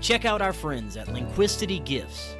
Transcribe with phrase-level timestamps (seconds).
[0.00, 2.36] Check out our friends at Lindquistity Gifts.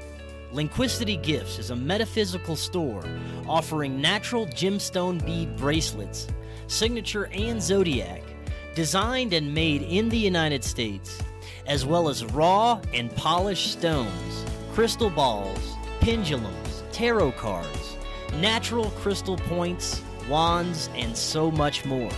[0.53, 3.03] Lindquistity Gifts is a metaphysical store
[3.49, 6.29] offering natural gemstone bead bracelets,
[6.67, 8.23] signature and zodiac,
[8.75, 11.23] designed and made in the United States,
[11.67, 17.97] as well as raw and polished stones, crystal balls, pendulums, tarot cards,
[18.35, 22.11] natural crystal points, wands, and so much more.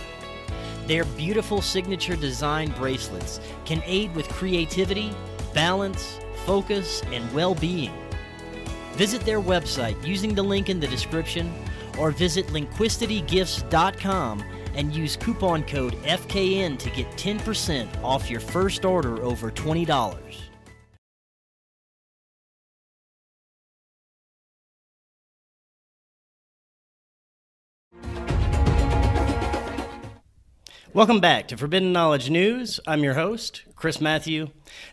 [0.85, 5.11] Their beautiful signature design bracelets can aid with creativity,
[5.53, 7.93] balance, focus, and well being.
[8.93, 11.53] Visit their website using the link in the description
[11.97, 14.43] or visit lindquistitygifts.com
[14.75, 20.49] and use coupon code FKN to get 10% off your first order over $20.
[30.91, 32.79] Welcome back to Forbidden Knowledge News.
[32.87, 34.47] I'm your host, Chris Mathieu.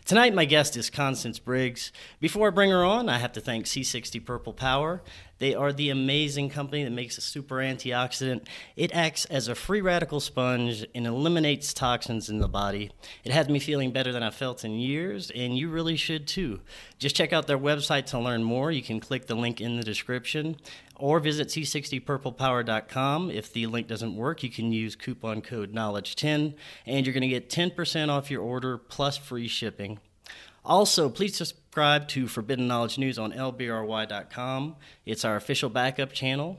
[0.05, 1.91] Tonight, my guest is Constance Briggs.
[2.21, 5.01] Before I bring her on, I have to thank C60 Purple Power.
[5.39, 8.47] They are the amazing company that makes a super antioxidant.
[8.77, 12.91] It acts as a free radical sponge and eliminates toxins in the body.
[13.23, 16.61] It has me feeling better than I've felt in years, and you really should too.
[16.97, 18.71] Just check out their website to learn more.
[18.71, 20.55] You can click the link in the description
[20.95, 23.29] or visit c60purplepower.com.
[23.29, 26.55] If the link doesn't work, you can use coupon code knowledge10
[26.87, 29.99] and you're going to get 10% off your order plus free shipping.
[30.63, 34.75] Also, please subscribe to Forbidden Knowledge News on lbry.com.
[35.05, 36.57] It's our official backup channel.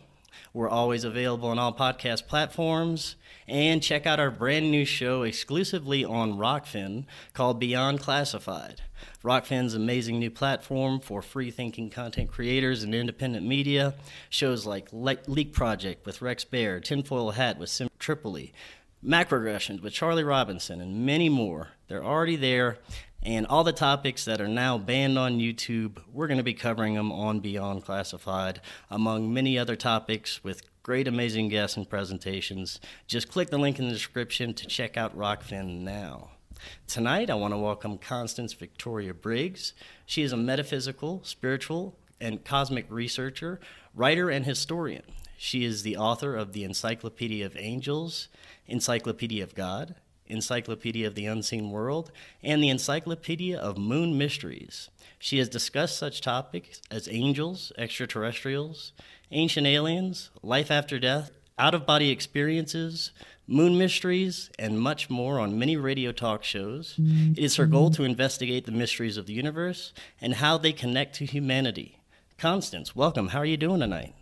[0.55, 3.17] We're always available on all podcast platforms.
[3.47, 8.83] And check out our brand new show exclusively on Rokfin called Beyond Classified.
[9.25, 13.95] Rokfin's amazing new platform for free thinking content creators and independent media.
[14.29, 18.53] Shows like Le- Leak Project with Rex Bear, Tinfoil Hat with Sam Tripoli,
[19.05, 21.69] Macroaggressions with Charlie Robinson, and many more.
[21.87, 22.79] They're already there.
[23.23, 26.95] And all the topics that are now banned on YouTube, we're going to be covering
[26.95, 28.61] them on Beyond Classified,
[28.91, 32.81] among many other topics with great, amazing guests and presentations.
[33.07, 36.31] Just click the link in the description to check out Rokfin now.
[36.87, 39.75] Tonight, I want to welcome Constance Victoria Briggs.
[40.07, 43.61] She is a metaphysical, spiritual, and cosmic researcher,
[43.95, 45.03] writer, and historian.
[45.37, 48.29] She is the author of the Encyclopedia of Angels,
[48.69, 49.97] Encyclopedia of God,
[50.27, 52.13] Encyclopedia of the Unseen World,
[52.43, 54.91] and the Encyclopedia of Moon Mysteries.
[55.19, 58.93] She has discussed such topics as angels, extraterrestrials,
[59.33, 63.11] ancient aliens, life after death, out of body experiences,
[63.49, 66.95] moon mysteries, and much more on many radio talk shows.
[67.01, 67.33] Mm-hmm.
[67.33, 71.17] It is her goal to investigate the mysteries of the universe and how they connect
[71.17, 71.99] to humanity.
[72.37, 73.29] Constance, welcome.
[73.29, 74.15] How are you doing tonight?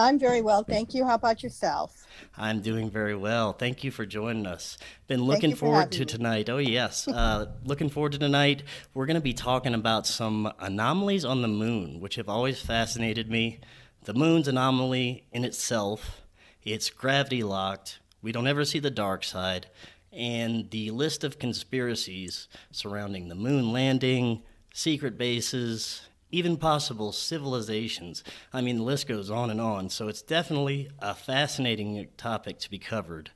[0.00, 1.04] I'm very well, thank you.
[1.04, 2.06] How about yourself?
[2.36, 3.52] I'm doing very well.
[3.52, 4.78] Thank you for joining us.
[5.08, 6.04] Been looking forward to me.
[6.04, 6.48] tonight.
[6.48, 8.62] Oh yes, uh, looking forward to tonight.
[8.94, 13.28] We're going to be talking about some anomalies on the moon, which have always fascinated
[13.28, 13.58] me.
[14.04, 16.22] The moon's anomaly in itself,
[16.62, 17.98] it's gravity locked.
[18.22, 19.66] We don't ever see the dark side,
[20.12, 28.22] and the list of conspiracies surrounding the moon landing, secret bases, even possible civilizations.
[28.52, 29.88] I mean, the list goes on and on.
[29.90, 33.30] So it's definitely a fascinating topic to be covered.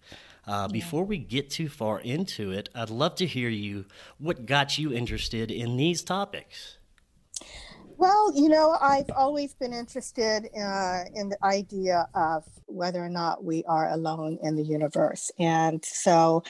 [0.47, 0.73] Uh, yeah.
[0.73, 3.87] Before we get too far into it, I'd love to hear you.
[4.19, 6.79] What got you interested in these topics?
[7.97, 13.45] Well, you know, I've always been interested uh, in the idea of whether or not
[13.45, 15.31] we are alone in the universe.
[15.39, 16.43] And so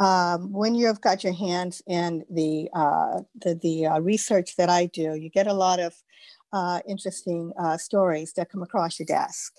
[0.00, 4.86] um, when you've got your hands in the uh, the, the uh, research that I
[4.86, 5.94] do, you get a lot of
[6.52, 9.54] uh, interesting uh, stories that come across your desk,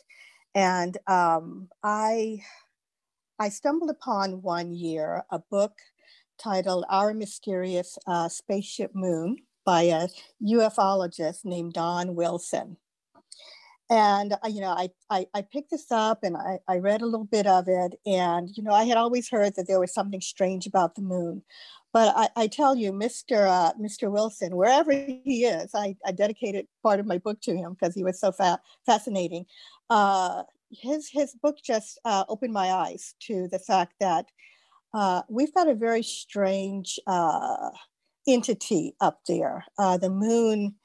[0.53, 2.39] and um, I
[3.39, 5.73] I stumbled upon one year a book
[6.37, 10.07] titled "Our Mysterious uh, Spaceship Moon" by a
[10.43, 12.77] ufologist named Don Wilson
[13.89, 17.05] and uh, you know I, I, I picked this up and I, I read a
[17.05, 17.99] little bit of it.
[18.05, 21.43] And you know i had always heard that there was something strange about the moon.
[21.93, 26.67] But i, I tell you mr uh, mr wilson wherever he is I, I dedicated
[26.83, 29.45] part of my book to him because he was so fa- fascinating.
[29.89, 34.25] Uh, his his book just uh, opened my eyes to the fact that
[34.93, 37.69] uh, we've got a very strange uh,
[38.27, 39.65] entity up there.
[39.77, 40.75] The moon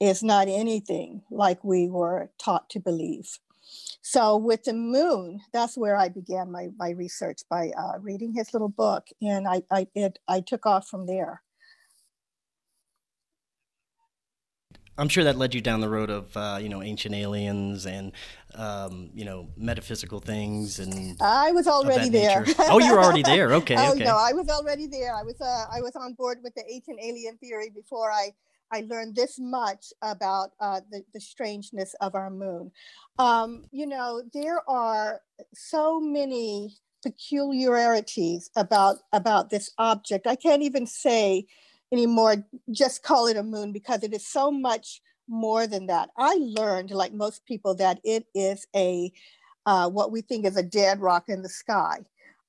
[0.00, 3.38] is not anything like we were taught to believe.
[4.02, 8.52] So with the moon, that's where I began my, my research by uh, reading his
[8.52, 11.42] little book, and I I, it, I took off from there.
[14.98, 18.12] I'm sure that led you down the road of uh, you know ancient aliens and
[18.54, 21.16] um, you know metaphysical things and.
[21.20, 22.44] I was already there.
[22.58, 23.52] oh, you were already there.
[23.54, 23.76] Okay.
[23.78, 24.04] oh okay.
[24.04, 25.14] no, I was already there.
[25.14, 28.32] I was uh, I was on board with the ancient alien theory before I
[28.72, 32.70] I learned this much about uh, the the strangeness of our moon.
[33.18, 35.20] Um, you know, there are
[35.54, 40.26] so many peculiarities about about this object.
[40.26, 41.46] I can't even say
[41.92, 46.10] anymore just call it a moon because it is so much more than that.
[46.18, 49.12] I learned, like most people, that it is a
[49.66, 51.98] uh, what we think is a dead rock in the sky.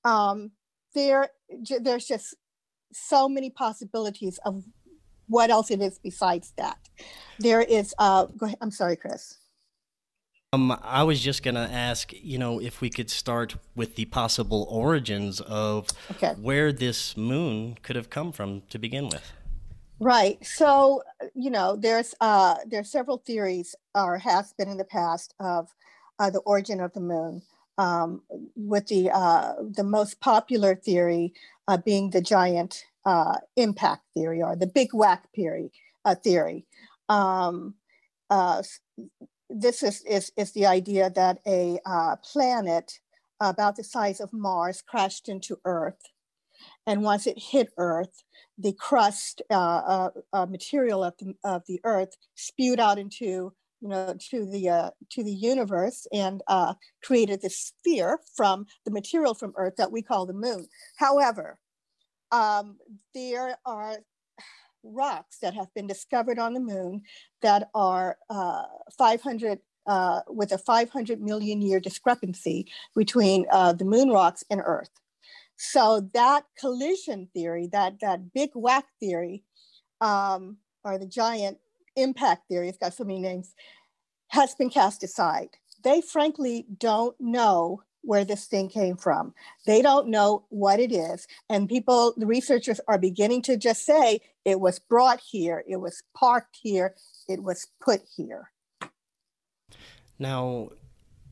[0.03, 0.51] Um,
[0.95, 1.29] there,
[1.79, 2.35] there's just
[2.93, 4.63] so many possibilities of
[5.31, 6.77] what else it is besides that.
[7.39, 7.95] There is.
[7.97, 8.57] Uh, go ahead.
[8.61, 9.37] I'm sorry, Chris.
[10.53, 14.03] Um, I was just going to ask, you know, if we could start with the
[14.05, 16.33] possible origins of okay.
[16.33, 19.31] where this moon could have come from to begin with.
[20.01, 20.45] Right.
[20.45, 21.03] So,
[21.35, 25.69] you know, there's uh, there's several theories, or has been in the past, of
[26.19, 27.43] uh, the origin of the moon.
[27.77, 28.21] Um,
[28.55, 31.33] with the uh, the most popular theory
[31.67, 35.71] uh, being the giant uh, impact theory or the big whack theory.
[36.03, 36.65] Uh, theory.
[37.09, 37.75] Um,
[38.31, 38.63] uh,
[39.49, 42.99] this is, is, is the idea that a uh, planet
[43.39, 46.01] about the size of Mars crashed into Earth.
[46.85, 48.23] And once it hit Earth,
[48.57, 54.15] the crust uh, uh, material of the, of the Earth spewed out into you know
[54.29, 59.53] to the uh, to the universe and uh, created this sphere from the material from
[59.57, 60.67] Earth that we call the moon.
[60.97, 61.57] However,
[62.31, 62.77] um,
[63.13, 63.97] there are
[64.83, 67.03] rocks that have been discovered on the moon
[67.41, 68.63] that are uh,
[68.97, 74.91] 500 uh, with a 500 million year discrepancy between uh, the moon rocks and Earth.
[75.57, 79.43] So that collision theory, that that big whack theory,
[79.99, 81.59] um, or the giant
[81.95, 83.53] impact theory, it's got so many names,
[84.29, 85.49] has been cast aside.
[85.83, 89.33] They frankly don't know where this thing came from.
[89.65, 91.27] They don't know what it is.
[91.49, 96.03] And people, the researchers are beginning to just say it was brought here, it was
[96.13, 96.95] parked here,
[97.27, 98.51] it was put here.
[100.17, 100.69] Now,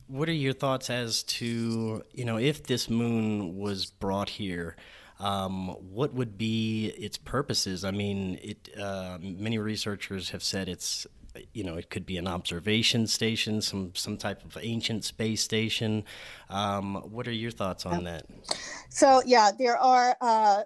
[0.06, 4.76] what are your thoughts as to, you know, if this moon was brought here?
[5.20, 7.84] Um, what would be its purposes?
[7.84, 11.06] I mean, it, uh, many researchers have said it's
[11.52, 16.04] you know, it could be an observation station, some some type of ancient space station.
[16.48, 18.26] Um, what are your thoughts on that?
[18.88, 20.62] So yeah, there are uh,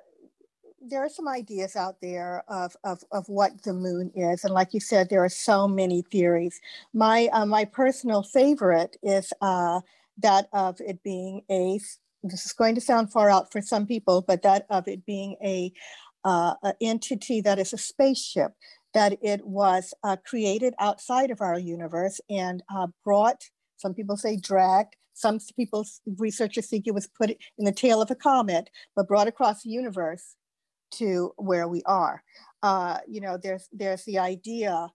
[0.81, 4.75] there are some ideas out there of, of of what the moon is, and like
[4.75, 6.61] you said, there are so many theories.
[6.93, 9.81] My uh, my personal favorite is uh,
[10.19, 11.81] that of it being a.
[12.23, 15.37] This is going to sound far out for some people, but that of it being
[15.45, 15.73] a
[16.25, 18.53] uh, an entity that is a spaceship
[18.95, 23.43] that it was uh, created outside of our universe and uh, brought,
[23.77, 25.85] some people say dragged, some people,
[26.19, 29.71] researchers think it was put in the tail of a comet, but brought across the
[29.71, 30.37] universe
[30.93, 32.23] to where we are.
[32.63, 34.89] Uh, you know, there's, there's the idea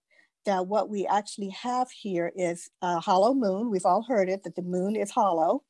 [0.46, 3.70] that what we actually have here is a hollow moon.
[3.70, 5.64] We've all heard it, that the moon is hollow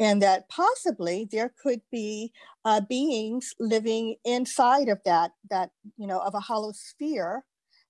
[0.00, 2.32] and that possibly there could be
[2.64, 7.44] uh, beings living inside of that that you know of a hollow sphere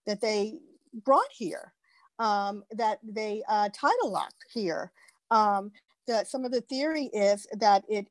[0.06, 0.60] that they
[1.04, 1.72] brought here,
[2.18, 4.92] um, that they uh, tidal locked here.
[5.30, 5.72] Um,
[6.06, 8.06] the, some of the theory is that it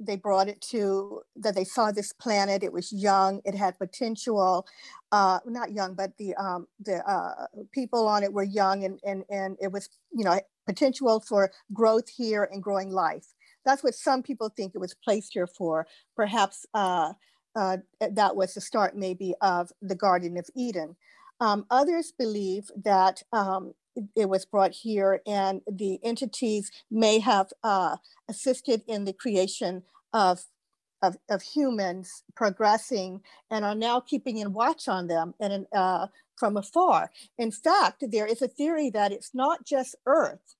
[0.00, 2.62] they brought it to that they saw this planet.
[2.62, 3.40] It was young.
[3.44, 4.66] It had potential.
[5.10, 9.24] Uh, not young, but the um, the uh, people on it were young, and and
[9.30, 13.26] and it was you know potential for growth here and growing life.
[13.64, 15.86] That's what some people think it was placed here for.
[16.14, 17.12] Perhaps uh,
[17.56, 20.96] uh, that was the start, maybe, of the Garden of Eden.
[21.40, 23.74] Um, others believe that um,
[24.16, 27.96] it was brought here and the entities may have uh,
[28.28, 30.40] assisted in the creation of,
[31.02, 36.56] of, of, humans progressing and are now keeping in watch on them and uh, from
[36.56, 37.10] afar.
[37.38, 40.56] In fact, there is a theory that it's not just Earth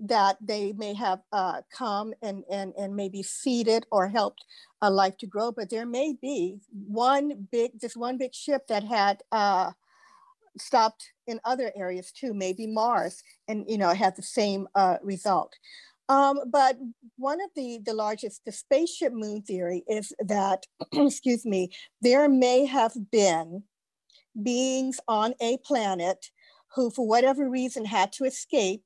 [0.00, 4.44] that they may have uh, come and, and, and maybe seeded or helped
[4.80, 8.84] a life to grow, but there may be one big, just one big ship that
[8.84, 9.72] had uh,
[10.60, 15.54] stopped in other areas too, maybe Mars, and you know had the same uh, result.
[16.08, 16.78] Um, but
[17.16, 22.64] one of the, the largest, the spaceship moon theory is that, excuse me, there may
[22.64, 23.64] have been
[24.42, 26.30] beings on a planet
[26.74, 28.82] who, for whatever reason, had to escape.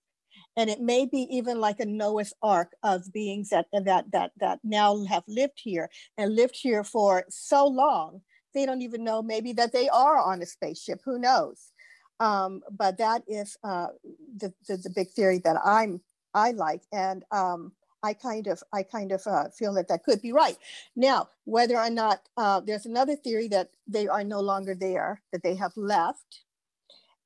[0.56, 4.58] And it may be even like a Noah's Ark of beings that, that, that, that
[4.64, 5.88] now have lived here
[6.18, 10.42] and lived here for so long they don't even know maybe that they are on
[10.42, 11.00] a spaceship.
[11.04, 11.72] Who knows?
[12.20, 13.88] Um, but that is uh,
[14.36, 16.00] the, the, the big theory that I'm
[16.34, 20.22] I like, and um, I kind of I kind of uh, feel that that could
[20.22, 20.56] be right.
[20.96, 25.42] Now, whether or not uh, there's another theory that they are no longer there, that
[25.42, 26.42] they have left,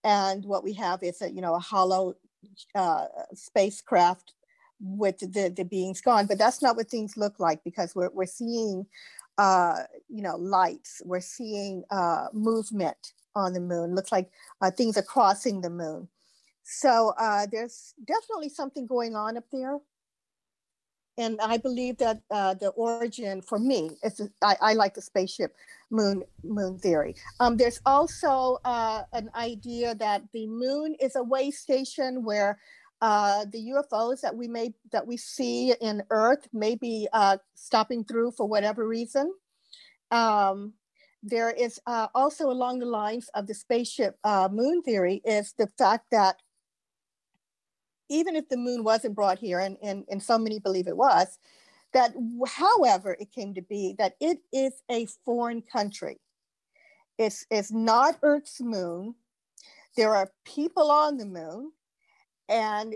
[0.05, 2.15] and what we have is a you know a hollow
[2.75, 4.33] uh, spacecraft
[4.81, 6.27] with the the beings gone.
[6.27, 8.87] But that's not what things look like because we're we're seeing
[9.39, 13.95] uh, you know lights, we're seeing uh, movement on the moon.
[13.95, 16.09] Looks like uh, things are crossing the moon.
[16.63, 19.79] So uh, there's definitely something going on up there.
[21.19, 25.55] And I believe that uh, the origin for me is I, I, like the spaceship
[25.91, 27.15] moon moon theory.
[27.41, 32.59] Um, there's also uh, an idea that the moon is a way station where
[33.01, 38.05] uh, the UFOs that we may that we see in Earth may be uh, stopping
[38.05, 39.33] through for whatever reason.
[40.11, 40.75] Um,
[41.23, 45.67] there is uh, also along the lines of the spaceship uh, moon theory is the
[45.79, 46.37] fact that
[48.09, 51.39] even if the moon wasn't brought here, and, and, and so many believe it was,
[51.93, 52.15] that
[52.47, 56.21] however it came to be, that it is a foreign country.
[57.19, 59.15] It's, it's not Earth's moon.
[59.97, 61.73] There are people on the moon,
[62.49, 62.95] and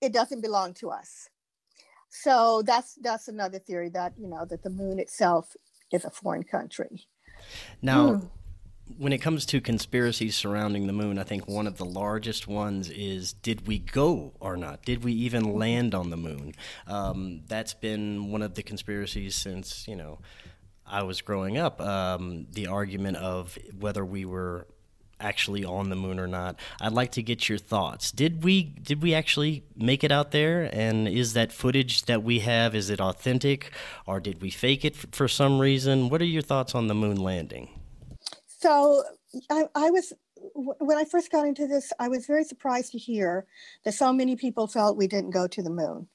[0.00, 1.28] it doesn't belong to us.
[2.10, 5.54] So that's that's another theory that you know that the moon itself
[5.92, 7.06] is a foreign country.
[7.82, 8.26] Now, hmm
[8.96, 12.88] when it comes to conspiracies surrounding the moon, I think one of the largest ones
[12.88, 14.84] is did we go or not?
[14.84, 16.54] Did we even land on the moon?
[16.86, 20.20] Um, that's been one of the conspiracies since, you know,
[20.86, 21.80] I was growing up.
[21.80, 24.66] Um, the argument of whether we were
[25.20, 26.58] actually on the moon or not.
[26.80, 28.12] I'd like to get your thoughts.
[28.12, 32.40] Did we did we actually make it out there and is that footage that we
[32.40, 33.72] have is it authentic
[34.06, 36.08] or did we fake it for some reason?
[36.08, 37.68] What are your thoughts on the moon landing?
[38.46, 39.04] So
[39.50, 40.12] I, I was
[40.54, 43.46] when I first got into this, I was very surprised to hear
[43.84, 46.08] that so many people felt we didn't go to the moon.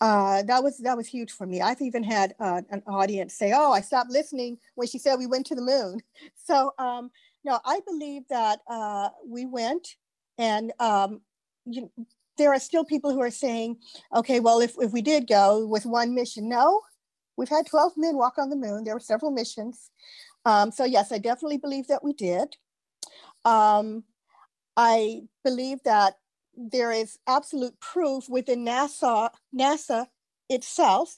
[0.00, 1.60] Uh, that was that was huge for me.
[1.60, 5.26] I've even had uh, an audience say, "Oh, I stopped listening when she said we
[5.26, 6.00] went to the moon."
[6.42, 7.12] So um,
[7.44, 9.96] no, I believe that uh, we went,
[10.38, 11.22] and um,
[11.64, 11.90] you,
[12.38, 13.78] there are still people who are saying,
[14.14, 16.82] "Okay, well, if if we did go with one mission, no,
[17.36, 18.84] we've had twelve men walk on the moon.
[18.84, 19.90] There were several missions."
[20.44, 22.56] Um, so yes, I definitely believe that we did.
[23.44, 24.04] Um,
[24.76, 26.14] I believe that
[26.56, 30.06] there is absolute proof within NASA, NASA
[30.48, 31.16] itself,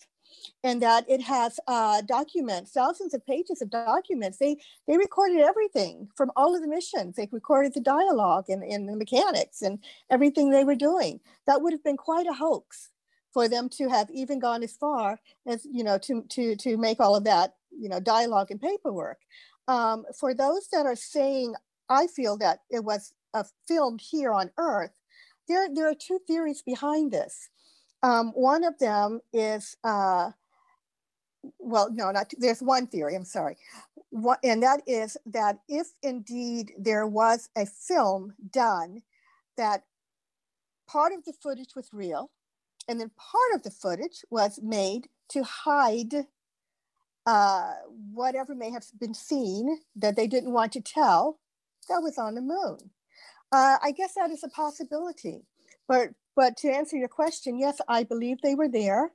[0.65, 4.39] and that it has uh, documents, thousands of pages of documents.
[4.39, 7.17] They they recorded everything from all of the missions.
[7.17, 9.79] They recorded the dialogue and, and the mechanics and
[10.11, 11.21] everything they were doing.
[11.47, 12.91] That would have been quite a hoax
[13.33, 17.01] for them to have even gone as far as you know to to to make
[17.01, 19.19] all of that you know dialogue and paperwork
[19.69, 21.55] um, for those that are saying
[21.89, 24.93] i feel that it was uh, filmed here on earth
[25.49, 27.49] there there are two theories behind this
[28.03, 30.31] um, one of them is uh,
[31.59, 33.57] well no not there's one theory i'm sorry
[34.11, 39.03] what, and that is that if indeed there was a film done
[39.57, 39.85] that
[40.87, 42.31] part of the footage was real
[42.89, 46.27] and then part of the footage was made to hide
[47.27, 47.73] uh,
[48.13, 51.39] whatever may have been seen that they didn't want to tell
[51.89, 52.79] that was on the moon.
[53.51, 55.45] Uh, I guess that is a possibility.
[55.89, 59.13] But but to answer your question, yes, I believe they were there.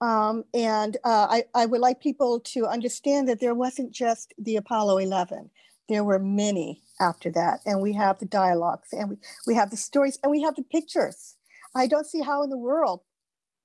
[0.00, 4.56] Um, and uh, I, I would like people to understand that there wasn't just the
[4.56, 5.50] Apollo 11.
[5.88, 7.60] There were many after that.
[7.64, 9.16] And we have the dialogues and we,
[9.46, 11.36] we have the stories and we have the pictures.
[11.74, 13.00] I don't see how in the world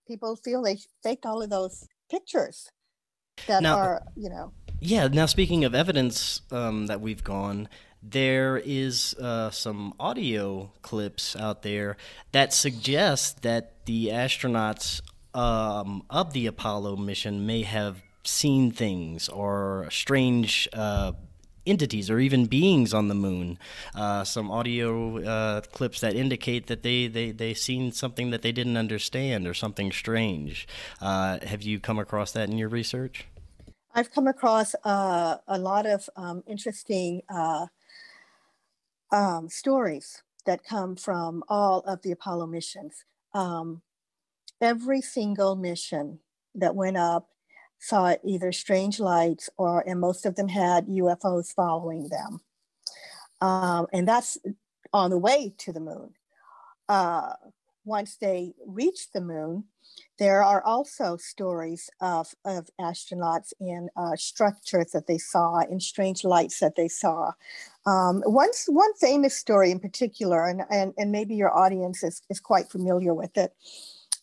[0.07, 2.69] people feel they faked all of those pictures
[3.47, 4.51] that now, are, you know.
[4.81, 5.07] Yeah.
[5.07, 7.69] Now, speaking of evidence um, that we've gone,
[8.01, 11.97] there is uh, some audio clips out there
[12.31, 15.01] that suggest that the astronauts
[15.33, 21.11] um, of the Apollo mission may have seen things or strange uh,
[21.65, 23.57] entities or even beings on the moon.
[23.93, 28.51] Uh, some audio uh, clips that indicate that they, they, they seen something that they
[28.51, 30.67] didn't understand or something strange.
[31.01, 33.27] Uh, have you come across that in your research?
[33.93, 37.67] I've come across uh, a lot of um, interesting uh,
[39.11, 43.03] um, stories that come from all of the Apollo missions.
[43.33, 43.81] Um,
[44.61, 46.19] every single mission
[46.55, 47.29] that went up
[47.79, 52.41] saw either strange lights or, and most of them had UFOs following them.
[53.41, 54.37] Um, and that's
[54.91, 56.13] on the way to the moon.
[56.89, 57.33] Uh,
[57.89, 59.65] once they reached the moon,
[60.17, 66.23] there are also stories of, of astronauts in uh, structures that they saw, in strange
[66.23, 67.31] lights that they saw.
[67.85, 72.39] Um, one, one famous story in particular, and, and, and maybe your audience is, is
[72.39, 73.53] quite familiar with it,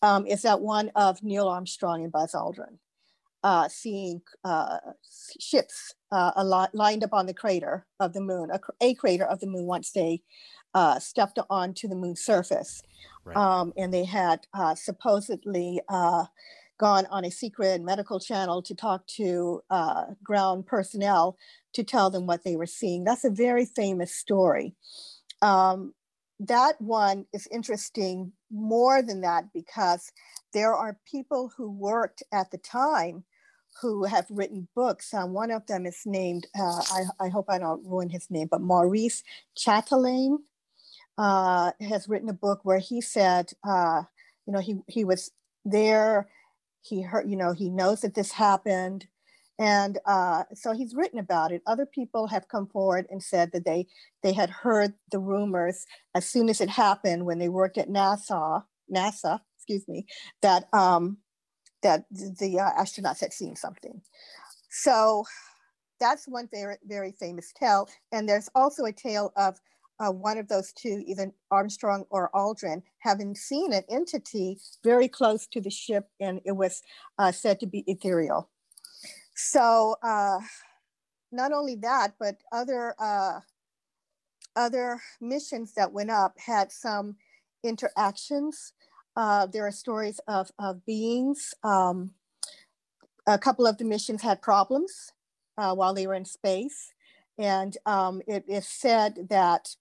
[0.00, 2.78] um, is that one of Neil Armstrong and Buzz Aldrin.
[3.44, 4.78] Uh, seeing uh,
[5.38, 6.32] ships uh,
[6.72, 9.92] lined up on the crater of the moon, a, a, crater of the moon once
[9.92, 10.20] they
[10.74, 12.82] uh, stepped onto the moon's surface.
[13.26, 13.36] Right.
[13.36, 16.26] Um, and they had uh, supposedly uh,
[16.78, 21.36] gone on a secret medical channel to talk to uh, ground personnel
[21.72, 23.02] to tell them what they were seeing.
[23.02, 24.76] That's a very famous story.
[25.42, 25.92] Um,
[26.38, 30.12] that one is interesting more than that because
[30.52, 33.24] there are people who worked at the time
[33.82, 35.12] who have written books.
[35.12, 38.48] Uh, one of them is named, uh, I, I, hope I don't ruin his name,
[38.50, 39.22] but Maurice
[39.56, 40.38] Chatelain
[41.18, 44.02] uh, has written a book where he said, uh,
[44.46, 45.30] you know, he, he was
[45.64, 46.28] there,
[46.82, 49.06] he heard, you know, he knows that this happened.
[49.58, 51.62] And uh, so he's written about it.
[51.66, 53.86] Other people have come forward and said that they
[54.22, 58.64] they had heard the rumors as soon as it happened when they worked at NASA,
[58.94, 60.06] NASA, excuse me,
[60.42, 61.16] that um,
[61.82, 64.02] that the uh, astronauts had seen something.
[64.68, 65.24] So
[65.98, 67.88] that's one very very famous tale.
[68.12, 69.58] And there's also a tale of
[69.98, 75.46] uh, one of those two, either Armstrong or Aldrin, having seen an entity very close
[75.48, 76.82] to the ship, and it was
[77.18, 78.50] uh, said to be ethereal.
[79.34, 80.38] So, uh,
[81.32, 83.40] not only that, but other uh,
[84.54, 87.16] other missions that went up had some
[87.62, 88.72] interactions.
[89.14, 91.54] Uh, there are stories of, of beings.
[91.62, 92.12] Um,
[93.26, 95.12] a couple of the missions had problems
[95.58, 96.92] uh, while they were in space.
[97.38, 99.76] And um, it is said that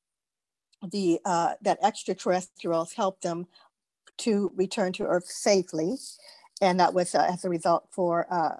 [0.92, 3.48] the uh, that extraterrestrials helped them
[4.18, 5.96] to return to Earth safely,
[6.62, 8.56] and that was uh, as a result for uh,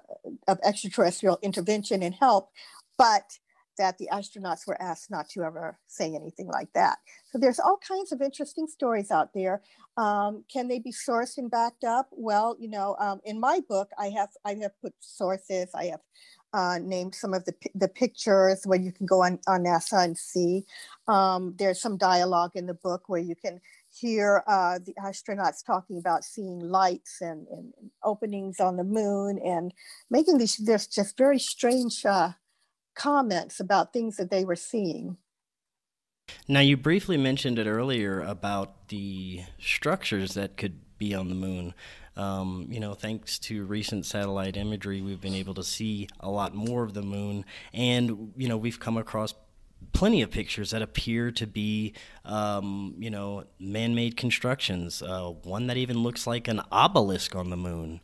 [0.48, 2.50] of extraterrestrial intervention and help,
[2.98, 3.38] but
[3.78, 6.98] that the astronauts were asked not to ever say anything like that.
[7.30, 9.62] So there's all kinds of interesting stories out there.
[9.96, 12.08] Um, can they be sourced and backed up?
[12.10, 15.68] Well, you know, um, in my book, I have I have put sources.
[15.74, 16.00] I have
[16.56, 20.16] uh, named some of the, the pictures where you can go on, on NASA and
[20.16, 20.64] see.
[21.06, 25.98] Um, there's some dialogue in the book where you can hear uh, the astronauts talking
[25.98, 29.72] about seeing lights and, and, openings on the moon and
[30.10, 32.30] making these there's just very strange uh,
[32.94, 35.16] comments about things that they were seeing.
[36.48, 41.74] Now, you briefly mentioned it earlier about the structures that could be on the moon.
[42.16, 46.54] Um, you know, thanks to recent satellite imagery, we've been able to see a lot
[46.54, 49.34] more of the moon, and you know, we've come across
[49.92, 51.92] plenty of pictures that appear to be,
[52.24, 55.02] um, you know, man-made constructions.
[55.02, 58.00] Uh, one that even looks like an obelisk on the moon.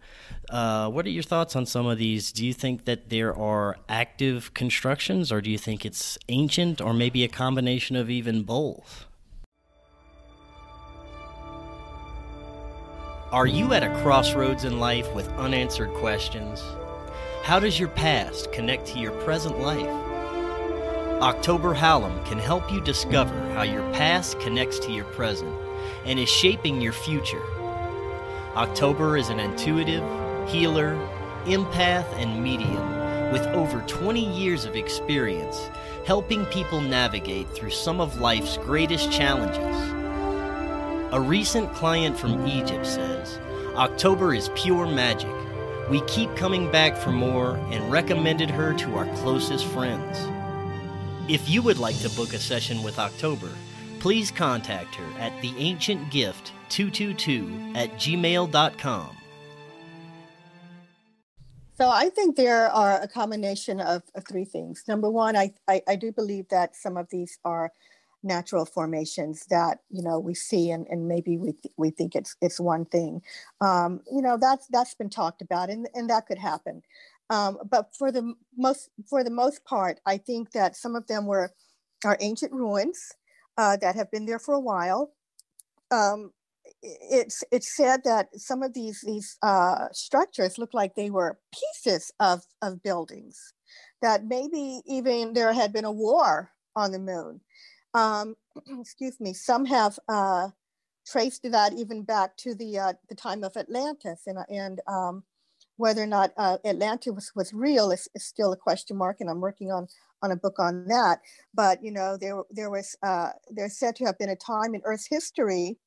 [0.49, 2.33] Uh, what are your thoughts on some of these?
[2.33, 6.93] Do you think that there are active constructions, or do you think it's ancient, or
[6.95, 9.07] maybe a combination of even both?
[13.33, 16.63] Are you at a crossroads in life with unanswered questions?
[17.43, 19.89] How does your past connect to your present life?
[21.23, 25.51] October Hallam can help you discover how your past connects to your present
[26.05, 27.43] and is shaping your future.
[28.55, 30.05] October is an intuitive,
[30.47, 30.95] healer,
[31.47, 35.71] empath, and medium with over 20 years of experience
[36.05, 39.92] helping people navigate through some of life's greatest challenges.
[41.13, 43.39] A recent client from Egypt says
[43.75, 45.29] October is pure magic.
[45.91, 50.17] We keep coming back for more and recommended her to our closest friends.
[51.29, 53.51] If you would like to book a session with October,
[53.99, 59.17] please contact her at theancientgift222 at gmail.com.
[61.75, 64.85] So I think there are a combination of, of three things.
[64.89, 67.71] Number one, I, I, I do believe that some of these are
[68.23, 72.37] natural formations that you know we see and, and maybe we, th- we think it's
[72.41, 73.23] it's one thing.
[73.61, 76.83] Um, you know that's that's been talked about and, and that could happen.
[77.31, 81.25] Um, but for the most for the most part i think that some of them
[81.25, 81.51] were
[82.05, 83.13] are ancient ruins
[83.59, 85.13] uh, that have been there for a while.
[85.91, 86.33] Um,
[86.83, 92.13] it's it's said that some of these these uh, structures look like they were pieces
[92.21, 93.53] of of buildings
[94.01, 97.41] that maybe even there had been a war on the moon
[97.95, 98.37] um,
[98.81, 100.49] excuse me, some have uh,
[101.07, 105.25] traced that even back to the uh, the time of Atlantis, and and um,
[105.77, 109.41] whether or not uh, Atlantis was, real is, is, still a question mark, and I'm
[109.41, 109.89] working on
[110.23, 111.21] on a book on that.
[111.55, 114.83] But you know, there there was uh, there's said to have been a time in
[114.85, 115.79] Earth's history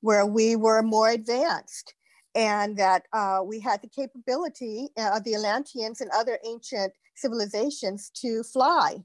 [0.00, 1.94] where we were more advanced
[2.34, 8.10] and that uh, we had the capability uh, of the Atlanteans and other ancient civilizations
[8.14, 8.96] to fly,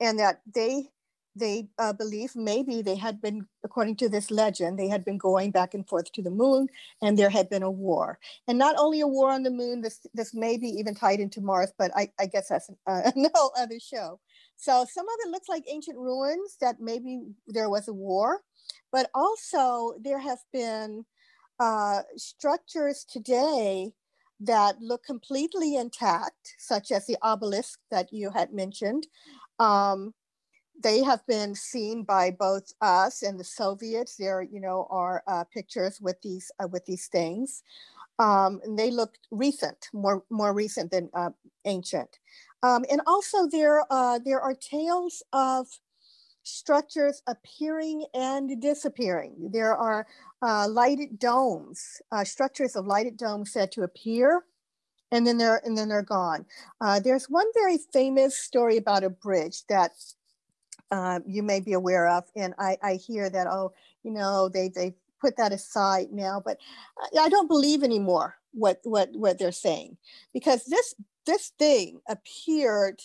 [0.00, 0.88] and that they
[1.34, 5.50] they uh, believe maybe they had been, according to this legend, they had been going
[5.50, 6.68] back and forth to the moon,
[7.00, 9.80] and there had been a war, and not only a war on the moon.
[9.80, 13.50] This this may be even tied into Mars, but I, I guess that's uh, no
[13.56, 14.20] other show.
[14.56, 18.42] So some of it looks like ancient ruins that maybe there was a war,
[18.90, 21.04] but also there have been
[21.58, 23.92] uh, structures today
[24.40, 29.06] that look completely intact, such as the obelisk that you had mentioned.
[29.58, 30.12] Um,
[30.80, 34.16] they have been seen by both us and the Soviets.
[34.16, 37.62] There, you know, are uh, pictures with these uh, with these things,
[38.18, 41.30] um, and they look recent, more more recent than uh,
[41.64, 42.18] ancient.
[42.62, 45.66] Um, and also, there uh, there are tales of
[46.44, 49.50] structures appearing and disappearing.
[49.52, 50.06] There are
[50.42, 54.44] uh, lighted domes, uh, structures of lighted domes said to appear
[55.12, 56.44] and then they're and then they're gone.
[56.80, 59.92] Uh, there's one very famous story about a bridge that
[60.92, 63.74] uh, you may be aware of, and I, I hear that oh,
[64.04, 66.58] you know, they they put that aside now, but
[67.20, 69.98] I don't believe anymore what what what they're saying
[70.34, 70.94] because this
[71.26, 73.02] this thing appeared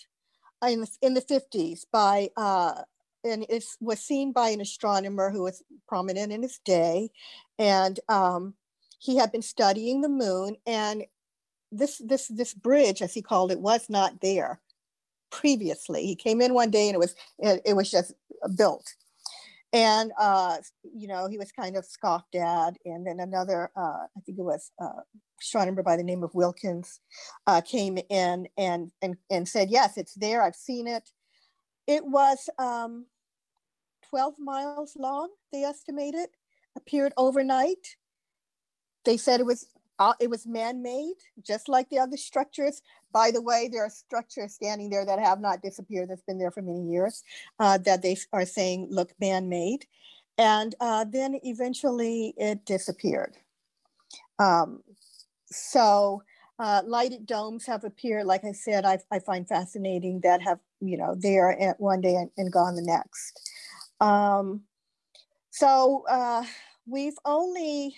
[0.67, 2.83] in the, in the 50s by uh,
[3.23, 7.11] and it was seen by an astronomer who was prominent in his day,
[7.59, 8.55] and um,
[8.99, 10.57] he had been studying the moon.
[10.67, 11.05] And
[11.71, 14.61] this this this bridge, as he called it, was not there
[15.31, 16.05] previously.
[16.05, 18.13] He came in one day and it was it, it was just
[18.55, 18.85] built,
[19.73, 22.75] and uh, you know he was kind of scoffed at.
[22.85, 25.01] And then another, uh, I think it was uh,
[25.41, 26.99] astronomer by the name of Wilkins,
[27.45, 30.41] uh, came in and and and said, "Yes, it's there.
[30.41, 31.09] I've seen it."
[31.87, 33.05] It was um,
[34.09, 36.29] 12 miles long, they estimated,
[36.75, 37.95] appeared overnight.
[39.05, 39.67] They said it was
[39.99, 42.81] uh, it was man-made, just like the other structures.
[43.11, 46.09] By the way, there are structures standing there that have not disappeared.
[46.09, 47.23] That's been there for many years.
[47.59, 49.85] Uh, that they are saying look man-made,
[50.37, 53.35] and uh, then eventually it disappeared.
[54.39, 54.83] Um,
[55.47, 56.21] so
[56.59, 60.97] uh, lighted domes have appeared, like I said, I, I, find fascinating that have, you
[60.97, 63.51] know, there at one day and, and gone the next.
[63.99, 64.61] Um,
[65.51, 66.43] so uh,
[66.87, 67.95] we've only,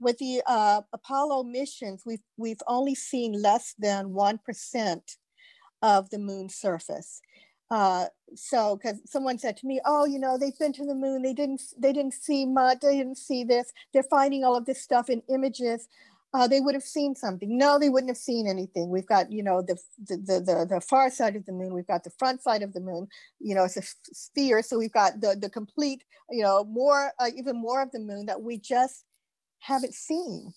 [0.00, 5.00] with the uh, Apollo missions, we've, we've only seen less than 1%
[5.82, 7.20] of the moon's surface.
[7.70, 11.22] Uh, so because someone said to me oh you know they've been to the moon
[11.22, 14.82] they didn't they didn't see much they didn't see this they're finding all of this
[14.82, 15.88] stuff in images
[16.32, 17.58] uh, they would have seen something.
[17.58, 18.88] No, they wouldn't have seen anything.
[18.88, 21.74] We've got, you know, the, the, the, the, far side of the moon.
[21.74, 23.08] We've got the front side of the moon.
[23.40, 23.82] You know, it's a
[24.12, 24.62] sphere.
[24.62, 28.26] So we've got the, the complete, you know, more, uh, even more of the moon
[28.26, 29.04] that we just
[29.60, 30.52] haven't seen.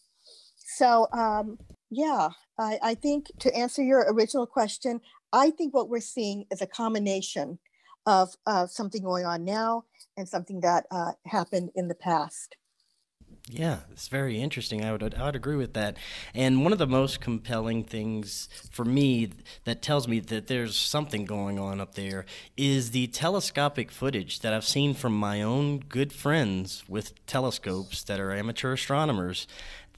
[0.58, 6.00] So, um, yeah, I, I think to answer your original question, I think what we're
[6.00, 7.60] seeing is a combination
[8.06, 9.86] of uh, something going on now
[10.18, 12.56] and something that uh, happened in the past.
[13.50, 14.86] Yeah, it's very interesting.
[14.86, 15.98] I would I would agree with that.
[16.34, 19.32] And one of the most compelling things for me
[19.66, 22.26] that tells me that there's something going on up there
[22.56, 28.20] is the telescopic footage that I've seen from my own good friends with telescopes that
[28.20, 29.46] are amateur astronomers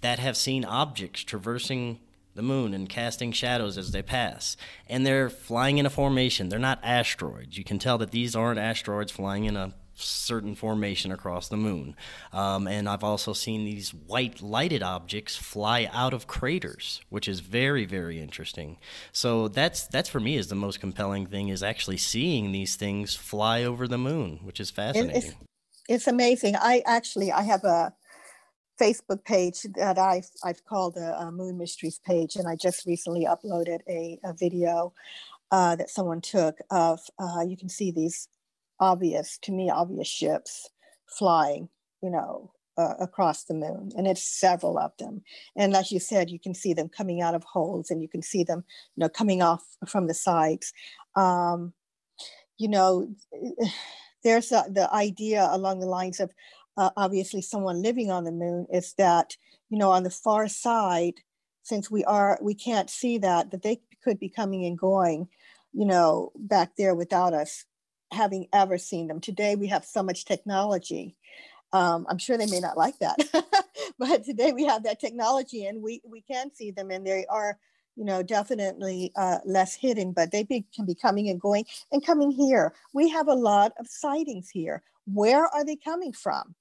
[0.01, 1.99] that have seen objects traversing
[2.33, 4.57] the moon and casting shadows as they pass.
[4.87, 6.49] And they're flying in a formation.
[6.49, 7.57] They're not asteroids.
[7.59, 11.95] You can tell that these aren't asteroids flying in a certain formation across the moon.
[12.33, 17.39] Um, and I've also seen these white lighted objects fly out of craters, which is
[17.39, 18.77] very, very interesting.
[19.11, 23.15] So that's that's for me is the most compelling thing is actually seeing these things
[23.15, 25.15] fly over the moon, which is fascinating.
[25.15, 25.33] It's,
[25.87, 26.55] it's amazing.
[26.55, 27.93] I actually I have a
[28.79, 33.25] Facebook page that I've I've called a, a Moon Mysteries page, and I just recently
[33.25, 34.93] uploaded a, a video
[35.51, 38.27] uh, that someone took of uh, you can see these
[38.79, 40.69] obvious to me obvious ships
[41.07, 41.69] flying
[42.01, 45.21] you know uh, across the moon and it's several of them.
[45.55, 48.21] And as you said you can see them coming out of holes and you can
[48.21, 48.63] see them
[48.95, 50.73] you know coming off from the sides.
[51.15, 51.73] Um,
[52.57, 53.07] you know
[54.23, 56.31] there's a, the idea along the lines of
[56.77, 59.35] uh, obviously someone living on the moon is that
[59.69, 61.13] you know on the far side
[61.63, 65.27] since we are we can't see that that they could be coming and going
[65.73, 67.65] you know back there without us
[68.15, 69.19] having ever seen them.
[69.19, 71.15] Today we have so much technology.
[71.73, 73.17] Um, I'm sure they may not like that,
[73.99, 77.57] but today we have that technology and we, we can see them and they are,
[77.95, 82.05] you know, definitely uh, less hidden, but they be, can be coming and going and
[82.05, 82.73] coming here.
[82.93, 84.83] We have a lot of sightings here.
[85.05, 86.55] Where are they coming from?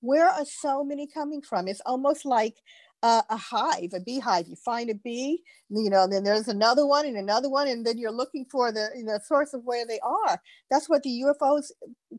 [0.00, 1.68] where are so many coming from?
[1.68, 2.56] It's almost like
[3.02, 4.48] uh, a hive, a beehive.
[4.48, 7.98] You find a bee, you know, then there's another one and another one, and then
[7.98, 10.40] you're looking for the you know, source of where they are.
[10.70, 11.70] That's what the UFOs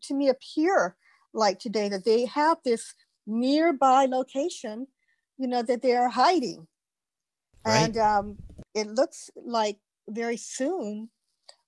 [0.04, 0.96] to me appear
[1.34, 2.94] like today, that they have this
[3.26, 4.88] nearby location,
[5.38, 6.68] you know, that they're hiding.
[7.66, 7.84] Right.
[7.84, 8.38] And um,
[8.74, 9.78] it looks like
[10.10, 11.10] very soon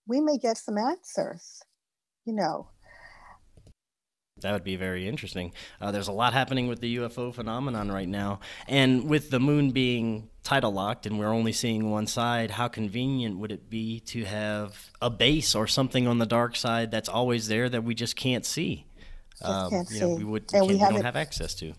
[0.08, 1.62] we may get some answers,
[2.26, 2.69] you know.
[4.41, 5.54] That would be very interesting.
[5.80, 8.39] Uh, there's a lot happening with the UFO phenomenon right now.
[8.67, 13.38] And with the moon being tidal locked and we're only seeing one side, how convenient
[13.38, 17.47] would it be to have a base or something on the dark side that's always
[17.47, 18.86] there that we just can't see?
[19.41, 21.73] Um, can't you know, we, would, and we, we don't have access to.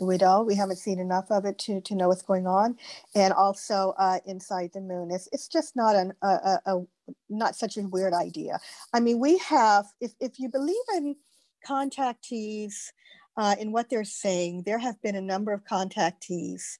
[0.00, 0.46] We don't.
[0.46, 2.76] We haven't seen enough of it to, to know what's going on.
[3.14, 6.84] And also uh, inside the moon, it's, it's just not an, a, a, a
[7.28, 8.58] not such a weird idea.
[8.92, 11.14] I mean, we have, if, if you believe in
[11.66, 12.92] contactees
[13.36, 14.62] uh, in what they're saying.
[14.64, 16.78] There have been a number of contactees,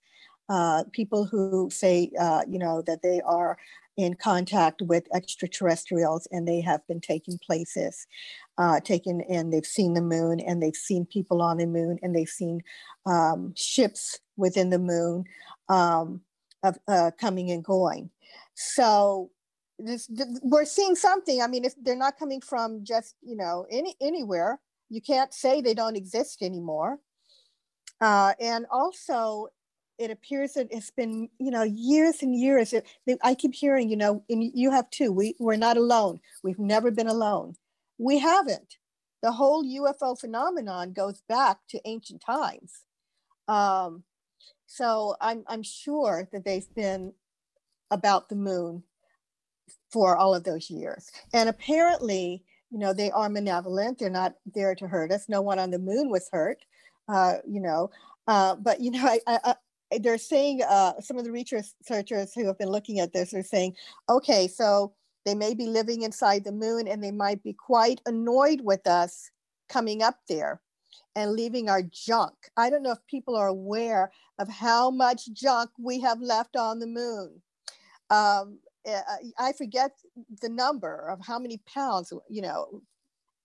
[0.48, 3.56] uh, people who say, uh, you know, that they are
[3.96, 8.06] in contact with extraterrestrials and they have been taking places,
[8.58, 12.14] uh, taken and they've seen the moon and they've seen people on the moon and
[12.14, 12.60] they've seen
[13.06, 15.24] um, ships within the moon
[15.68, 16.20] um,
[16.64, 18.10] of, uh, coming and going.
[18.54, 19.30] So
[19.78, 20.08] this,
[20.42, 21.42] we're seeing something.
[21.42, 25.60] I mean, if they're not coming from just you know any anywhere, you can't say
[25.60, 26.98] they don't exist anymore.
[28.00, 29.48] Uh, and also,
[29.98, 32.72] it appears that it's been, you know, years and years.
[32.72, 32.86] It,
[33.22, 35.12] I keep hearing, you know, and you have too.
[35.12, 36.20] We we're not alone.
[36.42, 37.54] We've never been alone.
[37.98, 38.76] We haven't.
[39.22, 42.82] The whole UFO phenomenon goes back to ancient times.
[43.48, 44.02] Um,
[44.66, 47.12] so I'm I'm sure that they've been
[47.90, 48.82] about the moon
[49.90, 51.10] for all of those years.
[51.32, 52.42] And apparently,
[52.74, 54.00] you know, they are malevolent.
[54.00, 55.28] They're not there to hurt us.
[55.28, 56.64] No one on the moon was hurt,
[57.08, 57.92] uh, you know.
[58.26, 59.54] Uh, but, you know, I, I,
[59.92, 63.44] I, they're saying, uh, some of the researchers who have been looking at this are
[63.44, 63.76] saying,
[64.08, 64.92] okay, so
[65.24, 69.30] they may be living inside the moon and they might be quite annoyed with us
[69.68, 70.60] coming up there
[71.14, 72.34] and leaving our junk.
[72.56, 74.10] I don't know if people are aware
[74.40, 77.40] of how much junk we have left on the moon.
[78.10, 79.92] Um, Eh, uh, I forget
[80.40, 82.82] the number of how many pounds, you know,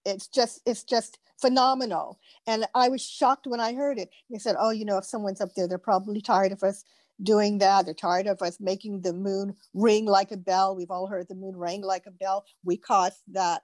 [0.06, 2.20] it's just, it's just phenomenal.
[2.48, 4.10] And I was shocked when I heard it.
[4.30, 6.84] They said, oh, you know, if someone's up there, they're probably tired of us
[7.22, 7.86] doing that.
[7.86, 10.76] They're tired of us making the moon ring like a bell.
[10.76, 12.46] We've all heard the moon ring like a bell.
[12.64, 13.64] We caused that.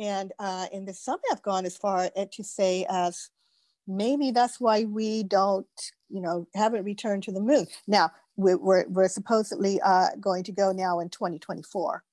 [0.00, 3.30] And uh, and the some have gone as far eh, to say as
[3.88, 5.66] maybe that's why we don't,
[6.08, 7.66] you know, haven't returned to the moon.
[7.88, 12.04] Now, we're, we're, we're supposedly uh, going to go now in 2024.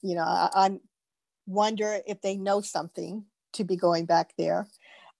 [0.00, 0.70] You know, I, I
[1.46, 4.66] wonder if they know something to be going back there,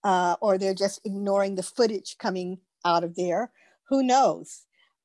[0.03, 3.53] uh, or they're just ignoring the footage coming out of there.
[3.91, 4.63] Who knows?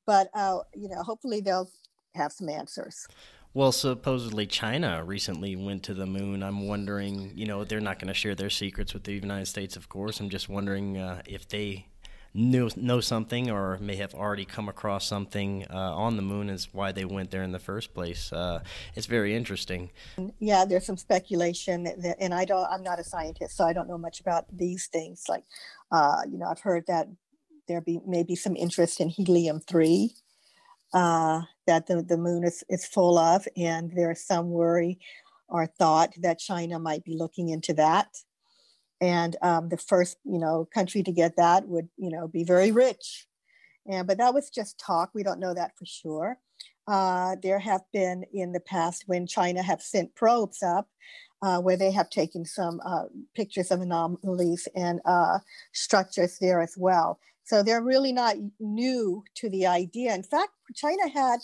[0.07, 1.69] But uh, you know, hopefully they'll
[2.15, 3.05] have some answers.
[3.53, 6.41] Well, supposedly China recently went to the moon.
[6.41, 9.75] I'm wondering, you know, they're not going to share their secrets with the United States,
[9.75, 10.19] of course.
[10.19, 11.87] I'm just wondering uh, if they
[12.37, 16.69] know, know something or may have already come across something uh, on the moon is
[16.71, 18.31] why they went there in the first place.
[18.31, 18.61] Uh,
[18.95, 19.89] it's very interesting.
[20.39, 22.65] Yeah, there's some speculation, that, and I don't.
[22.71, 25.23] I'm not a scientist, so I don't know much about these things.
[25.27, 25.43] Like,
[25.91, 27.07] uh, you know, I've heard that
[27.67, 30.13] there be maybe some interest in helium three
[30.93, 34.99] uh, that the, the moon is, is full of, and there's some worry
[35.49, 38.07] or thought that China might be looking into that
[39.01, 42.71] and um, the first you know country to get that would you know be very
[42.71, 43.27] rich.
[43.89, 46.39] And but that was just talk we don't know that for sure.
[46.87, 50.87] Uh, there have been in the past when china have sent probes up
[51.41, 53.03] uh, where they have taken some uh,
[53.35, 55.37] pictures of anomalies and uh,
[55.73, 57.19] structures there as well.
[57.43, 60.15] So they're really not new to the idea.
[60.15, 61.39] In fact china had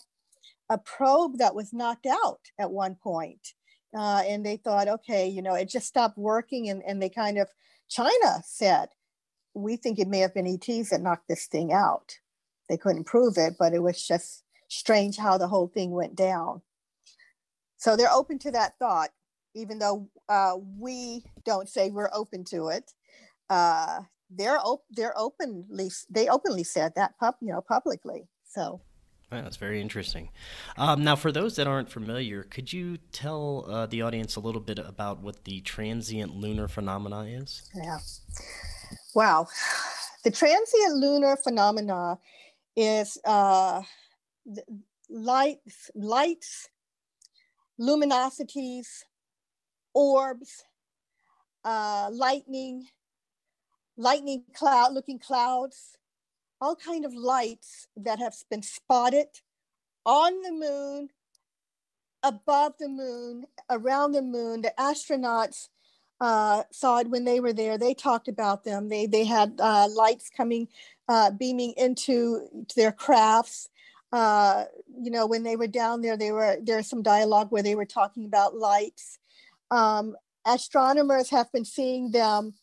[0.69, 3.53] a probe that was knocked out at one point
[3.95, 6.69] uh, and they thought, okay, you know, it just stopped working.
[6.69, 7.47] And, and they kind of,
[7.89, 8.89] China said,
[9.53, 12.17] we think it may have been ETs that knocked this thing out.
[12.69, 16.61] They couldn't prove it, but it was just strange how the whole thing went down.
[17.77, 19.09] So they're open to that thought,
[19.53, 22.91] even though uh, we don't say we're open to it.
[23.49, 24.01] Uh,
[24.35, 28.27] they're op- they're openly they openly said that pub you know publicly.
[28.45, 28.81] So
[29.41, 30.29] that's very interesting.
[30.77, 34.61] Um, now, for those that aren't familiar, could you tell uh, the audience a little
[34.61, 37.69] bit about what the transient lunar phenomena is?
[37.75, 37.99] Yeah.
[39.15, 39.47] Wow.
[40.23, 42.17] The transient lunar phenomena
[42.75, 43.81] is uh,
[45.09, 46.69] lights, lights,
[47.79, 49.03] luminosities,
[49.93, 50.63] orbs,
[51.63, 52.87] uh, lightning,
[53.97, 55.97] lightning cloud looking clouds,
[56.63, 59.27] all kind of lights that have been spotted
[60.05, 61.09] on the moon,
[62.23, 64.61] above the moon, around the moon.
[64.61, 65.67] The astronauts
[66.21, 67.77] uh, saw it when they were there.
[67.77, 68.87] They talked about them.
[68.87, 70.69] They they had uh, lights coming,
[71.09, 72.47] uh, beaming into
[72.77, 73.67] their crafts.
[74.13, 74.63] Uh,
[75.01, 77.85] you know, when they were down there, they were there's some dialogue where they were
[77.99, 79.19] talking about lights.
[79.69, 82.53] Um, astronomers have been seeing them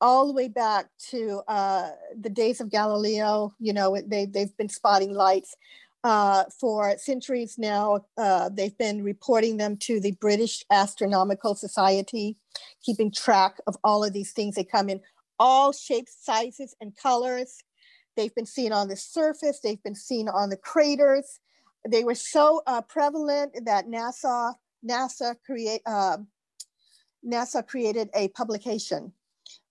[0.00, 3.54] all the way back to uh, the days of Galileo.
[3.58, 5.56] You know, they they've been spotting lights
[6.04, 8.04] uh, for centuries now.
[8.16, 12.36] Uh, they've been reporting them to the British Astronomical Society,
[12.82, 14.54] keeping track of all of these things.
[14.54, 15.00] They come in
[15.38, 17.58] all shapes, sizes, and colors.
[18.16, 21.38] They've been seen on the surface, they've been seen on the craters.
[21.88, 24.54] They were so uh, prevalent that NASA,
[24.88, 26.18] NASA, create, uh,
[27.24, 29.12] NASA created a publication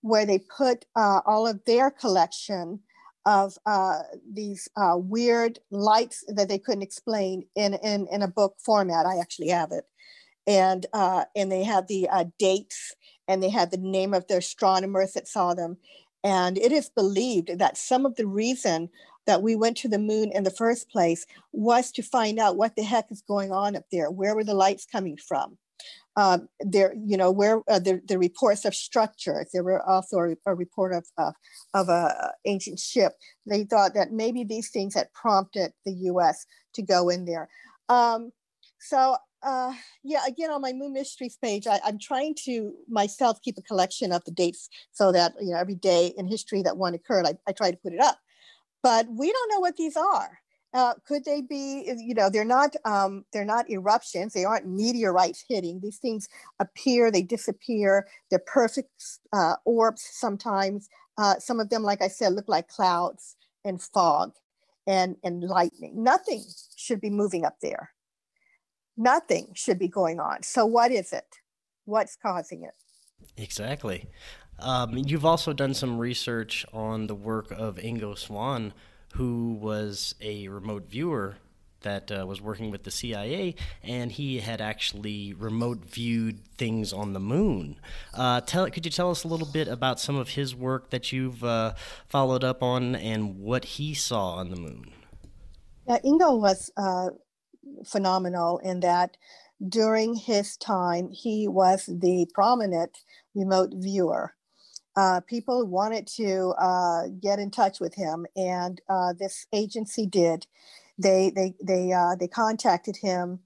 [0.06, 2.80] where they put uh, all of their collection
[3.24, 8.54] of uh, these uh, weird lights that they couldn't explain in, in, in a book
[8.64, 9.04] format.
[9.04, 9.84] I actually have it.
[10.46, 12.94] And, uh, and they had the uh, dates
[13.26, 15.76] and they had the name of the astronomers that saw them.
[16.22, 18.88] And it is believed that some of the reason
[19.26, 22.76] that we went to the moon in the first place was to find out what
[22.76, 24.08] the heck is going on up there.
[24.08, 25.58] Where were the lights coming from?
[26.16, 29.48] Uh, there, you know, where uh, the, the reports of structures.
[29.52, 31.32] There were also a, a report of uh,
[31.74, 33.12] of a ancient ship.
[33.44, 36.46] They thought that maybe these things had prompted the U.S.
[36.74, 37.50] to go in there.
[37.90, 38.32] Um,
[38.80, 43.56] so uh, yeah, again, on my Moon Mysteries page, I, am trying to myself keep
[43.58, 46.94] a collection of the dates so that, you know, every day in history that one
[46.94, 48.18] occurred, I, I try to put it up.
[48.82, 50.40] But we don't know what these are.
[50.76, 54.32] Uh, could they be, you know, they're not, um, they're not eruptions.
[54.32, 55.80] They aren't meteorites hitting.
[55.80, 56.28] These things
[56.60, 58.06] appear, they disappear.
[58.30, 58.90] They're perfect
[59.32, 60.88] uh, orbs sometimes.
[61.16, 64.32] Uh, some of them, like I said, look like clouds and fog
[64.86, 66.04] and, and lightning.
[66.04, 66.44] Nothing
[66.76, 67.90] should be moving up there
[68.96, 70.42] nothing should be going on.
[70.42, 71.26] So, what is it?
[71.84, 72.74] What's causing it?
[73.36, 74.08] Exactly.
[74.58, 78.72] Um, you've also done some research on the work of Ingo Swann,
[79.14, 81.36] who was a remote viewer
[81.82, 87.12] that uh, was working with the CIA, and he had actually remote viewed things on
[87.12, 87.76] the moon.
[88.12, 91.12] Uh, tell, could you tell us a little bit about some of his work that
[91.12, 91.74] you've uh,
[92.08, 94.90] followed up on and what he saw on the moon?
[95.86, 97.10] Yeah, Ingo was uh,
[97.84, 99.16] phenomenal in that
[99.66, 102.98] during his time, he was the prominent
[103.34, 104.34] remote viewer.
[104.96, 110.46] Uh, people wanted to uh, get in touch with him, and uh, this agency did.
[110.98, 113.40] They they they uh, they contacted him.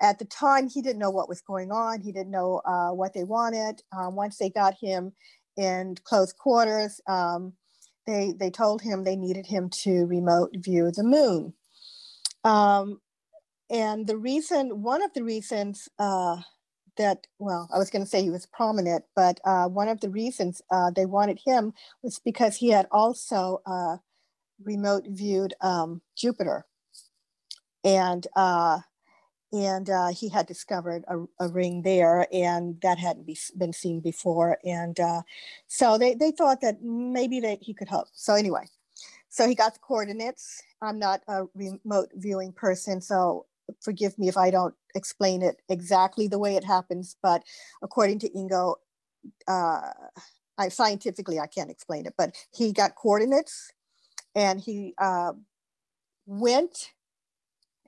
[0.00, 2.00] At the time, he didn't know what was going on.
[2.00, 3.82] He didn't know uh, what they wanted.
[3.96, 5.12] Um, once they got him
[5.56, 7.52] in close quarters, um,
[8.06, 11.52] they they told him they needed him to remote view the moon.
[12.44, 13.00] Um,
[13.70, 16.38] and the reason, one of the reasons uh,
[16.98, 20.10] that, well, I was going to say he was prominent, but uh, one of the
[20.10, 23.96] reasons uh, they wanted him was because he had also uh,
[24.62, 26.66] remote viewed um, Jupiter.
[27.84, 28.80] And uh,
[29.50, 34.00] and uh, he had discovered a, a, ring there, and that hadn't be, been seen
[34.00, 34.58] before.
[34.62, 34.98] And
[35.68, 38.08] so they, they thought that maybe that he could help.
[38.12, 38.66] So anyway,
[39.30, 40.62] so he got the coordinates.
[40.82, 43.46] I'm not a remote viewing person, so
[43.80, 47.42] forgive me if I don't explain it exactly the way it happens, but
[47.82, 48.76] according to Ingo,
[49.46, 49.92] uh,
[50.56, 53.72] I scientifically I can't explain it, but he got coordinates
[54.34, 55.32] and he uh,
[56.26, 56.92] went,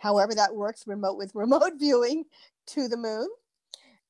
[0.00, 2.24] however that works, remote with remote viewing
[2.68, 3.28] to the moon.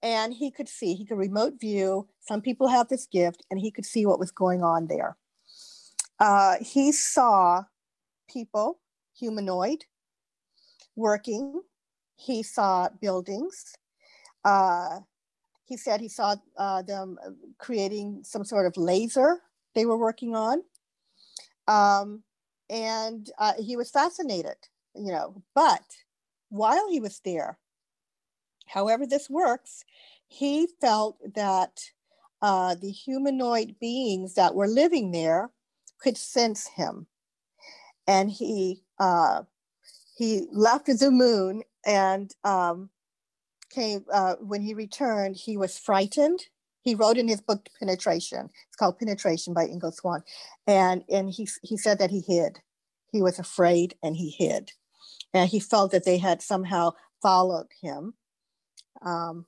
[0.02, 2.08] And he could see, he could remote view.
[2.20, 5.18] Some people have this gift, and he could see what was going on there.
[6.18, 7.64] Uh, he saw
[8.30, 8.80] people,
[9.14, 9.84] humanoid,
[10.96, 11.62] working.
[12.16, 13.74] He saw buildings.
[14.44, 15.00] Uh,
[15.64, 17.18] he said he saw uh, them
[17.58, 19.40] creating some sort of laser
[19.74, 20.62] they were working on.
[21.68, 22.22] Um,
[22.68, 24.56] and uh, he was fascinated,
[24.94, 25.42] you know.
[25.54, 25.84] But
[26.48, 27.58] while he was there,
[28.66, 29.84] however this works,
[30.28, 31.80] he felt that
[32.42, 35.50] uh, the humanoid beings that were living there
[36.00, 37.06] could sense him.
[38.06, 39.42] And he uh,
[40.20, 42.90] he left the moon and um,
[43.70, 46.40] came uh, when he returned he was frightened.
[46.82, 48.50] He wrote in his book penetration.
[48.68, 50.22] It's called penetration by ingo swann
[50.66, 52.58] and and he, he said that he hid.
[53.10, 54.72] He was afraid and he hid.
[55.32, 56.90] And he felt that they had somehow
[57.22, 58.12] followed him.
[59.00, 59.46] Um,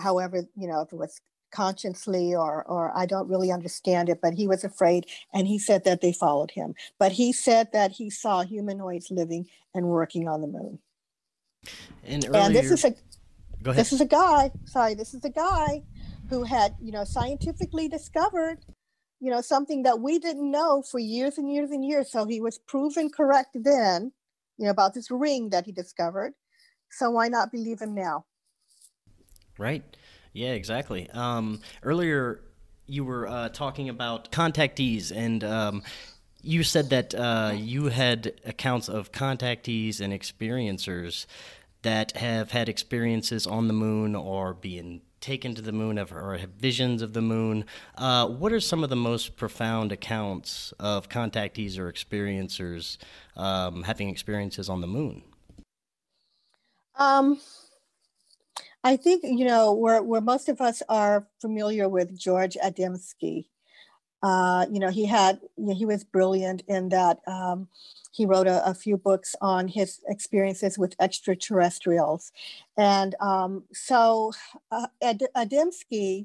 [0.00, 1.20] however you know if it was
[1.50, 5.84] consciously or or I don't really understand it, but he was afraid and he said
[5.84, 6.74] that they followed him.
[6.98, 10.78] But he said that he saw humanoids living and working on the moon.
[12.04, 12.90] And, earlier, and this is a
[13.62, 13.80] go ahead.
[13.80, 15.82] this is a guy, sorry, this is a guy
[16.28, 18.58] who had, you know, scientifically discovered,
[19.20, 22.10] you know, something that we didn't know for years and years and years.
[22.10, 24.12] So he was proven correct then,
[24.58, 26.34] you know, about this ring that he discovered.
[26.90, 28.24] So why not believe him now?
[29.58, 29.82] Right.
[30.32, 31.08] Yeah, exactly.
[31.10, 32.40] Um, earlier,
[32.86, 35.82] you were uh, talking about contactees, and um,
[36.42, 41.26] you said that uh, you had accounts of contactees and experiencers
[41.82, 46.50] that have had experiences on the moon or being taken to the moon or have
[46.50, 47.64] visions of the moon.
[47.96, 52.98] Uh, what are some of the most profound accounts of contactees or experiencers
[53.36, 55.22] um, having experiences on the moon?
[56.96, 57.40] Um,
[58.88, 63.44] I think you know where where most of us are familiar with George Adamski.
[64.22, 67.68] Uh, you know, he had you know, he was brilliant in that um,
[68.12, 72.32] he wrote a, a, few books on his experiences with extraterrestrials,
[72.78, 74.32] and um, so
[74.72, 76.24] uh, Ad- Adamski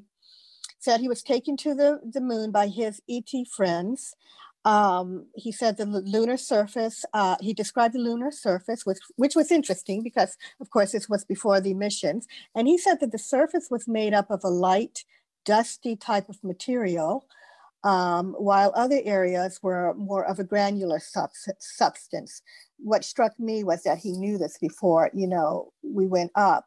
[0.78, 4.16] said he was taken to the, the moon by his ET friends,
[4.64, 9.52] um, he said the lunar surface, uh, he described the lunar surface, which, which was
[9.52, 12.26] interesting because, of course, this was before the missions.
[12.54, 15.04] And he said that the surface was made up of a light,
[15.44, 17.26] dusty type of material,
[17.84, 21.00] um, while other areas were more of a granular
[21.58, 22.42] substance.
[22.78, 26.64] What struck me was that he knew this before, you know, we went up.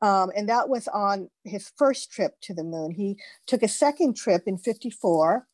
[0.00, 2.92] Um, and that was on his first trip to the moon.
[2.92, 5.46] He took a second trip in 54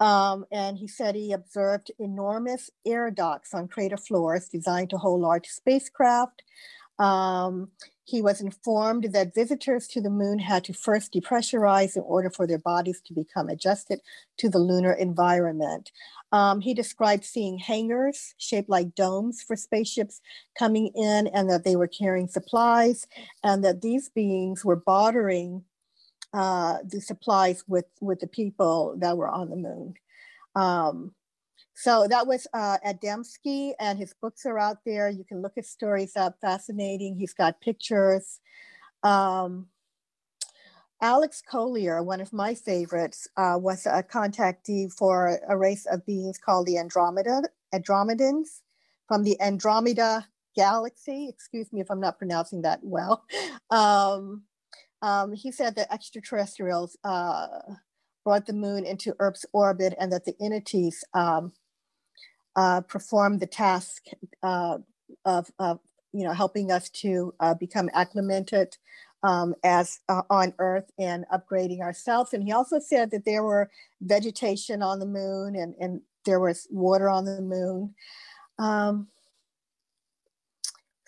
[0.00, 5.20] um, and he said he observed enormous air ducts on crater floors designed to hold
[5.20, 6.42] large spacecraft.
[6.98, 7.70] Um,
[8.04, 12.46] he was informed that visitors to the moon had to first depressurize in order for
[12.46, 14.00] their bodies to become adjusted
[14.38, 15.92] to the lunar environment.
[16.32, 20.20] Um, he described seeing hangars shaped like domes for spaceships
[20.58, 23.06] coming in, and that they were carrying supplies,
[23.44, 25.64] and that these beings were bartering
[26.32, 29.94] uh, the supplies with with the people that were on the moon.
[30.54, 31.14] Um,
[31.74, 35.08] so that was uh, Adamski, and his books are out there.
[35.08, 36.36] You can look his stories up.
[36.40, 37.16] Fascinating.
[37.16, 38.40] He's got pictures.
[39.02, 39.68] Um,
[41.00, 46.36] Alex Collier, one of my favorites, uh, was a contactee for a race of beings
[46.36, 48.60] called the Andromeda Andromedans
[49.08, 51.28] from the Andromeda galaxy.
[51.28, 53.24] Excuse me if I'm not pronouncing that well.
[53.70, 54.42] Um,
[55.02, 57.46] um, he said that extraterrestrials uh,
[58.24, 61.52] brought the moon into Earth's orbit and that the entities um,
[62.56, 64.06] uh, performed the task
[64.42, 64.78] uh,
[65.24, 65.80] of, of,
[66.12, 68.76] you know, helping us to uh, become acclimated
[69.22, 72.32] um, as uh, on Earth and upgrading ourselves.
[72.32, 73.70] And he also said that there were
[74.00, 77.94] vegetation on the moon and, and there was water on the moon.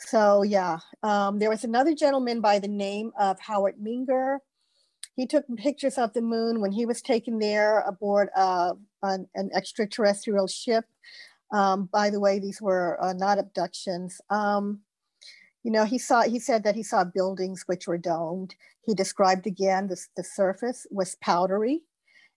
[0.06, 4.38] So yeah, um, there was another gentleman by the name of Howard Menger.
[5.14, 9.50] He took pictures of the moon when he was taken there aboard uh, an, an,
[9.54, 10.84] extraterrestrial ship.
[11.52, 14.20] Um, by the way, these were uh, not abductions.
[14.30, 14.80] Um,
[15.62, 16.22] you know, he saw.
[16.22, 18.54] He said that he saw buildings which were domed.
[18.82, 21.82] He described again the, the surface was powdery,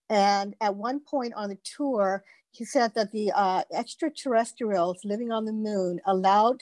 [0.10, 5.46] and at one point on the tour, he said that the uh, extraterrestrials living on
[5.46, 6.62] the moon allowed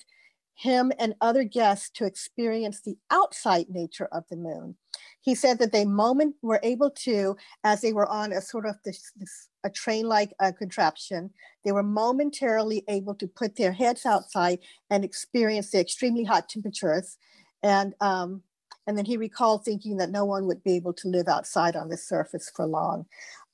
[0.55, 4.75] him and other guests to experience the outside nature of the moon.
[5.21, 8.75] He said that they moment were able to, as they were on a sort of
[8.83, 11.31] this, this a train-like uh, contraption,
[11.63, 17.17] they were momentarily able to put their heads outside and experience the extremely hot temperatures.
[17.63, 18.43] And um,
[18.85, 21.87] and then he recalled thinking that no one would be able to live outside on
[21.87, 23.05] the surface for long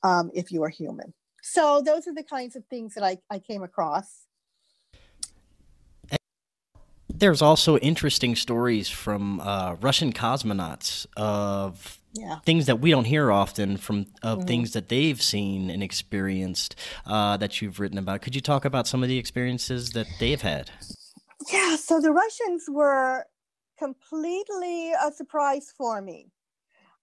[0.02, 1.14] um, if you were human.
[1.42, 4.26] So those are the kinds of things that I, I came across
[7.20, 12.40] there's also interesting stories from uh, Russian cosmonauts of yeah.
[12.40, 14.48] things that we don't hear often from of mm-hmm.
[14.48, 16.74] things that they've seen and experienced
[17.06, 18.22] uh, that you've written about.
[18.22, 20.70] Could you talk about some of the experiences that they've had?
[21.52, 23.26] Yeah, so the Russians were
[23.78, 26.30] completely a surprise for me.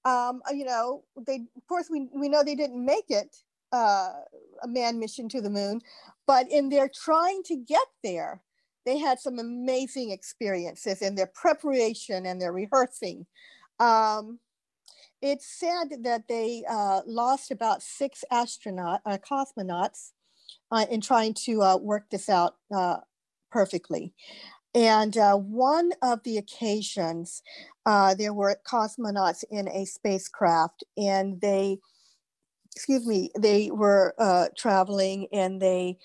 [0.03, 3.35] Um, you know, they of course we we know they didn't make it
[3.71, 4.13] uh,
[4.63, 5.81] a manned mission to the moon,
[6.25, 8.41] but in their trying to get there,
[8.87, 13.25] they had some amazing experiences in their preparation and their rehearsing.
[13.81, 14.39] Um,
[15.21, 20.11] it's said that they uh, lost about six astronaut uh, cosmonauts
[20.71, 22.99] uh, in trying to uh, work this out uh,
[23.51, 24.13] perfectly.
[24.73, 27.41] And uh, one of the occasions,
[27.85, 31.79] there were cosmonauts in a spacecraft, and they,
[32.73, 34.13] excuse me, they were
[34.55, 35.97] traveling and they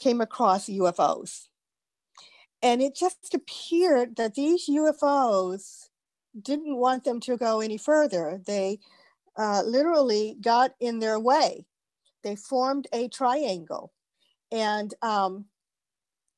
[0.00, 1.46] came across UFOs.
[2.64, 5.90] And it just appeared that these UFOs
[6.40, 8.40] didn't want them to go any further.
[8.46, 8.80] They
[9.36, 11.66] uh, literally got in their way.
[12.22, 13.92] They formed a triangle.
[14.50, 15.44] And um,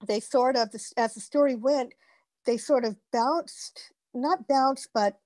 [0.09, 1.93] they sort of, as the story went,
[2.45, 5.20] they sort of bounced, not bounced, but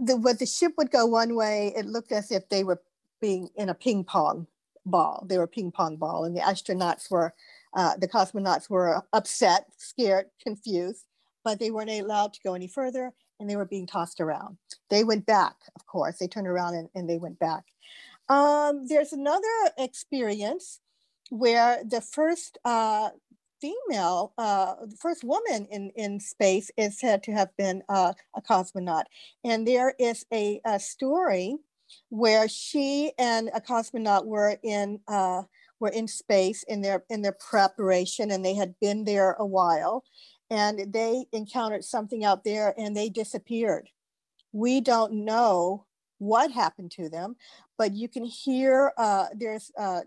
[0.00, 2.80] the, when the ship would go one way, it looked as if they were
[3.20, 4.46] being in a ping pong
[4.86, 5.26] ball.
[5.28, 7.34] They were a ping pong ball, and the astronauts were,
[7.74, 11.04] uh, the cosmonauts were upset, scared, confused,
[11.44, 14.56] but they weren't allowed to go any further and they were being tossed around.
[14.90, 16.18] They went back, of course.
[16.18, 17.64] They turned around and, and they went back.
[18.28, 19.42] Um, there's another
[19.76, 20.80] experience
[21.30, 23.10] where the first uh,
[23.60, 28.42] female, uh, the first woman in, in space is said to have been uh, a
[28.42, 29.04] cosmonaut.
[29.42, 31.56] And there is a, a, story
[32.10, 35.42] where she and a cosmonaut were in uh,
[35.80, 40.04] were in space in their in their preparation, and they had been there a while
[40.50, 43.88] and they encountered something out there and they disappeared.
[44.52, 45.86] We don't know
[46.18, 47.36] what happened to them,
[47.76, 50.02] but you can hear uh, there's uh,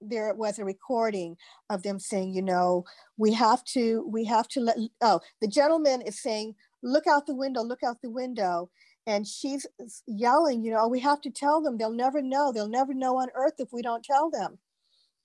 [0.00, 1.36] there was a recording
[1.70, 2.84] of them saying, you know,
[3.18, 7.34] we have to we have to let oh the gentleman is saying, look out the
[7.34, 8.70] window, look out the window.
[9.06, 9.66] And she's
[10.06, 11.76] yelling, you know, we have to tell them.
[11.76, 12.52] They'll never know.
[12.52, 14.58] They'll never know on earth if we don't tell them.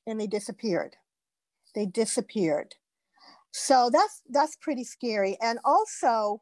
[0.08, 0.95] And they disappeared.
[1.76, 2.74] They disappeared.
[3.51, 5.38] So that's that's pretty scary.
[5.41, 6.41] And also,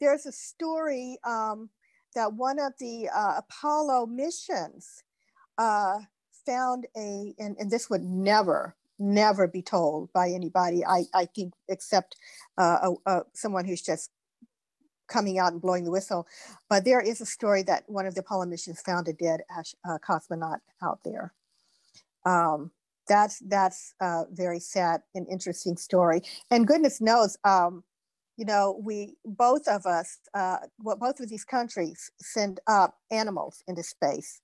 [0.00, 1.70] there's a story um,
[2.14, 5.02] that one of the uh, Apollo missions
[5.56, 5.98] uh,
[6.46, 10.84] found a, and, and this would never never be told by anybody.
[10.84, 12.16] I I think except
[12.56, 12.90] uh,
[13.34, 14.10] someone who's just
[15.08, 16.26] coming out and blowing the whistle.
[16.68, 19.98] But there is a story that one of the Apollo missions found a dead uh,
[20.06, 21.32] cosmonaut out there.
[22.26, 22.70] Um,
[23.08, 26.22] that's that's a very sad and interesting story.
[26.50, 27.82] And goodness knows, um,
[28.36, 33.62] you know, we both of us, uh, well, both of these countries send up animals
[33.66, 34.40] into space,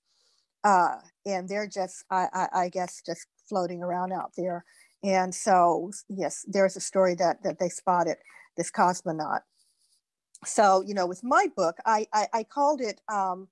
[0.63, 4.65] uh, and they're just, I, I, I guess, just floating around out there.
[5.03, 8.17] And so, yes, there's a story that that they spotted
[8.57, 9.41] this cosmonaut.
[10.45, 13.47] So, you know, with my book, I I, I called it um,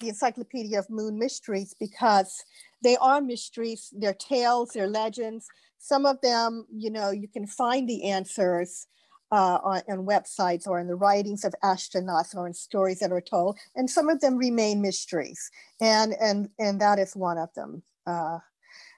[0.00, 2.44] the Encyclopedia of Moon Mysteries because
[2.82, 5.46] they are mysteries, they're tales, they're legends.
[5.78, 8.86] Some of them, you know, you can find the answers
[9.32, 13.20] uh, on, on, websites or in the writings of astronauts or in stories that are
[13.20, 17.82] told, and some of them remain mysteries, and and and that is one of them.
[18.06, 18.38] Uh,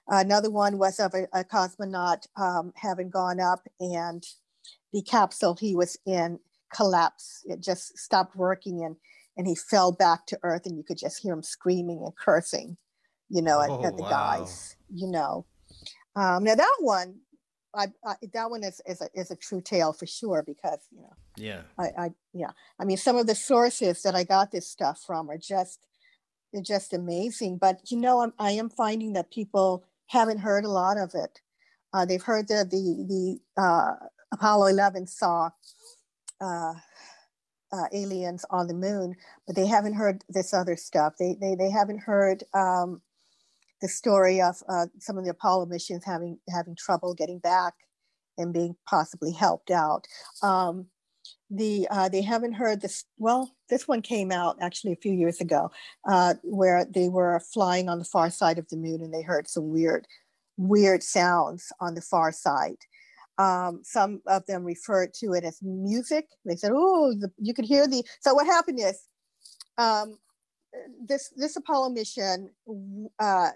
[0.09, 4.22] another one was of a, a cosmonaut um, having gone up, and
[4.92, 6.38] the capsule he was in
[6.74, 7.46] collapsed.
[7.46, 8.96] It just stopped working, and
[9.39, 12.76] and he fell back to Earth, and you could just hear him screaming and cursing
[13.28, 14.11] you know, at, oh, at the wow.
[14.11, 15.45] guys, you know.
[16.16, 17.16] Um, now that one,
[17.74, 21.03] I, I, that one is is a, is a true tale for sure because you
[21.03, 21.12] know.
[21.36, 21.61] Yeah.
[21.78, 22.51] I, I yeah.
[22.80, 25.86] I mean, some of the sources that I got this stuff from are just
[26.53, 27.59] they're just amazing.
[27.59, 31.41] But you know, I'm, I am finding that people haven't heard a lot of it.
[31.93, 35.51] Uh, they've heard the the the uh, Apollo 11 saw
[36.41, 36.74] uh,
[37.73, 39.14] uh, aliens on the moon,
[39.47, 41.14] but they haven't heard this other stuff.
[41.19, 43.03] They they they haven't heard um,
[43.81, 47.75] the story of uh, some of the Apollo missions having having trouble getting back
[48.37, 50.07] and being possibly helped out.
[50.43, 50.87] Um,
[51.51, 53.05] the uh, they haven't heard this.
[53.19, 55.71] Well, this one came out actually a few years ago,
[56.09, 59.49] uh, where they were flying on the far side of the moon and they heard
[59.49, 60.07] some weird,
[60.57, 62.77] weird sounds on the far side.
[63.39, 66.26] Um, some of them referred to it as music.
[66.45, 69.01] They said, "Oh, you could hear the." So what happened is,
[69.78, 70.18] um,
[71.07, 72.51] this this Apollo mission
[73.20, 73.51] uh,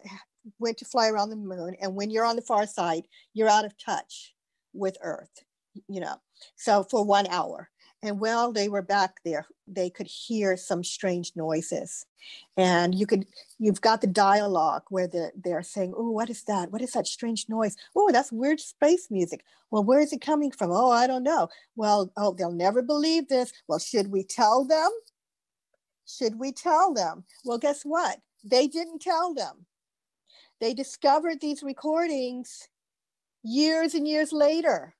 [0.59, 3.65] went to fly around the moon, and when you're on the far side, you're out
[3.65, 4.35] of touch
[4.73, 5.43] with Earth.
[5.89, 6.17] You know,
[6.57, 7.69] so for one hour,
[8.03, 12.07] and while they were back there, they could hear some strange noises,
[12.57, 13.27] and you could
[13.59, 16.73] you've got the dialogue where the, they're saying, "Oh, what is that?
[16.73, 17.77] What is that strange noise?
[17.95, 19.45] Oh, that's weird space music.
[19.71, 20.71] Well, where is it coming from?
[20.73, 21.49] Oh, I don't know.
[21.77, 23.53] Well, oh, they'll never believe this.
[23.69, 24.91] Well, should we tell them?
[26.07, 27.25] Should we tell them?
[27.45, 28.19] Well, guess what?
[28.45, 29.67] They didn't tell them.
[30.61, 32.69] They discovered these recordings
[33.43, 34.95] years and years later.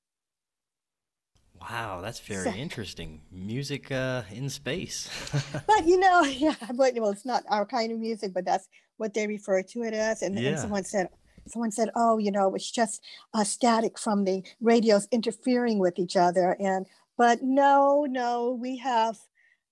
[1.71, 3.21] Wow, that's very so, interesting.
[3.31, 5.09] Music uh, in space.
[5.67, 9.15] but you know, yeah, but well, it's not our kind of music, but that's what
[9.15, 10.23] they refer to it as.
[10.23, 10.51] And, yeah.
[10.51, 11.09] and someone said,
[11.47, 13.03] someone said, "Oh, you know, it's just
[13.35, 16.87] uh, static from the radios interfering with each other." And
[17.17, 19.19] but no, no, we have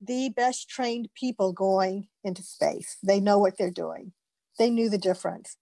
[0.01, 2.99] the best trained people going into space.
[3.03, 4.13] They know what they're doing.
[4.59, 5.57] They knew the difference.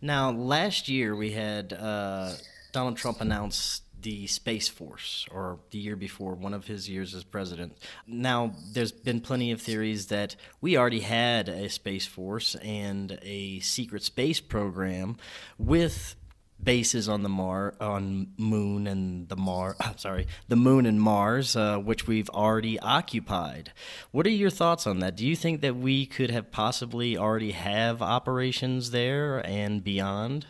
[0.00, 2.32] Now, last year we had uh,
[2.72, 7.24] Donald Trump announce the Space Force, or the year before, one of his years as
[7.24, 7.78] president.
[8.06, 13.60] Now, there's been plenty of theories that we already had a Space Force and a
[13.60, 15.16] secret space program
[15.58, 16.16] with
[16.62, 21.78] bases on the Mar on Moon and the Mar sorry the Moon and Mars, uh,
[21.78, 23.72] which we've already occupied.
[24.10, 25.16] What are your thoughts on that?
[25.16, 30.46] Do you think that we could have possibly already have operations there and beyond?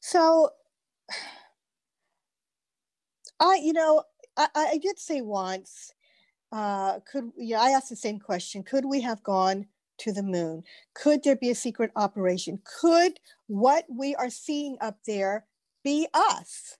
[0.00, 0.50] So,
[3.40, 4.02] I you know
[4.36, 5.92] I, I did say once.
[6.50, 8.62] Uh, could yeah, I asked the same question.
[8.62, 9.66] Could we have gone
[9.98, 10.62] to the moon?
[10.94, 12.60] Could there be a secret operation?
[12.80, 15.44] Could what we are seeing up there
[15.84, 16.78] be us?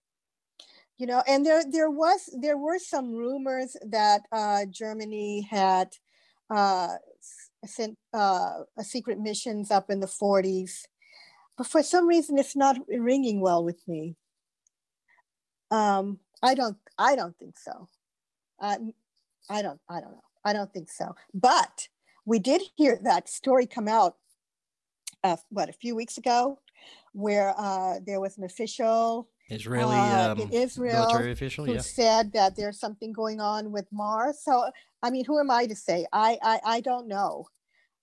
[0.96, 5.90] You know, and there there was there were some rumors that uh, Germany had
[6.50, 6.96] uh,
[7.64, 10.86] sent uh, secret missions up in the 40s,
[11.56, 14.16] but for some reason it's not ringing well with me.
[15.70, 17.88] Um, I don't I don't think so.
[18.60, 18.76] Uh,
[19.50, 20.22] I don't I don't know.
[20.44, 21.14] I don't think so.
[21.34, 21.88] But
[22.24, 24.16] we did hear that story come out,
[25.24, 26.58] uh, what, a few weeks ago,
[27.12, 31.80] where uh, there was an official Israeli uh, um, Israel military official who yeah.
[31.80, 34.40] said that there's something going on with Mars.
[34.42, 34.70] So,
[35.02, 36.06] I mean, who am I to say?
[36.12, 37.46] I I, I don't know.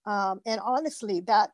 [0.07, 1.51] Um, and honestly, that,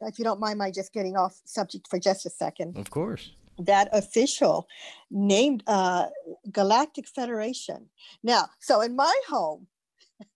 [0.00, 2.78] if you don't mind my just getting off subject for just a second.
[2.78, 3.32] Of course.
[3.60, 4.68] That official
[5.10, 6.06] named uh,
[6.50, 7.86] Galactic Federation.
[8.22, 9.66] Now, so in my home,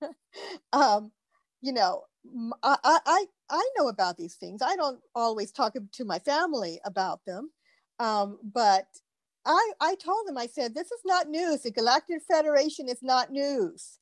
[0.72, 1.12] um,
[1.60, 2.02] you know,
[2.62, 4.62] I, I, I know about these things.
[4.62, 7.50] I don't always talk to my family about them.
[7.98, 8.86] Um, but
[9.46, 11.62] I, I told them, I said, this is not news.
[11.62, 13.98] The Galactic Federation is not news.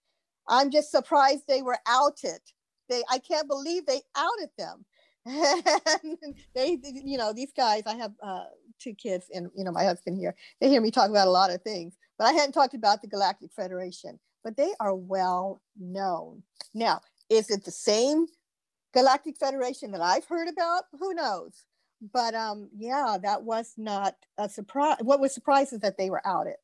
[0.49, 2.41] I'm just surprised they were outed.
[2.89, 4.85] They, I can't believe they outed them.
[5.25, 8.45] and they, you know, these guys, I have uh,
[8.83, 11.51] two kids and, you know, my husband here, they hear me talk about a lot
[11.51, 16.43] of things, but I hadn't talked about the Galactic Federation, but they are well known.
[16.75, 18.27] Now, is it the same
[18.93, 20.85] Galactic Federation that I've heard about?
[20.99, 21.65] Who knows?
[22.13, 24.97] But um, yeah, that was not a surprise.
[25.01, 26.57] What was surprising is that they were outed,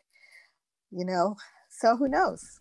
[0.91, 1.37] you know?
[1.71, 2.61] So who knows?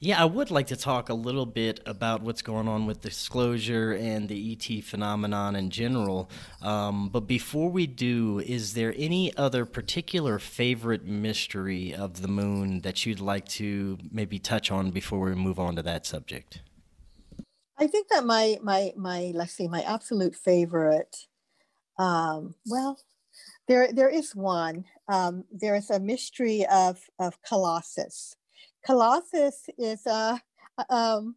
[0.00, 3.92] Yeah, I would like to talk a little bit about what's going on with disclosure
[3.92, 6.30] and the ET phenomenon in general.
[6.62, 12.80] Um, but before we do, is there any other particular favorite mystery of the moon
[12.80, 16.60] that you'd like to maybe touch on before we move on to that subject?
[17.78, 21.26] I think that my my my let's see my absolute favorite.
[21.98, 22.98] Um, well,
[23.68, 24.84] there there is one.
[25.08, 28.36] Um, there is a mystery of of Colossus.
[28.86, 30.40] Colossus is a.
[30.88, 31.36] Um,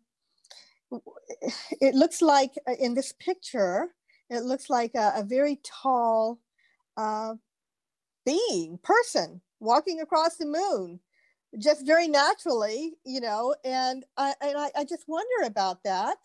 [1.82, 3.90] it looks like uh, in this picture,
[4.30, 6.40] it looks like a, a very tall
[6.98, 7.36] uh,
[8.26, 11.00] being, person walking across the moon
[11.58, 16.18] just very naturally, you know, and I and I, I, just wonder about that.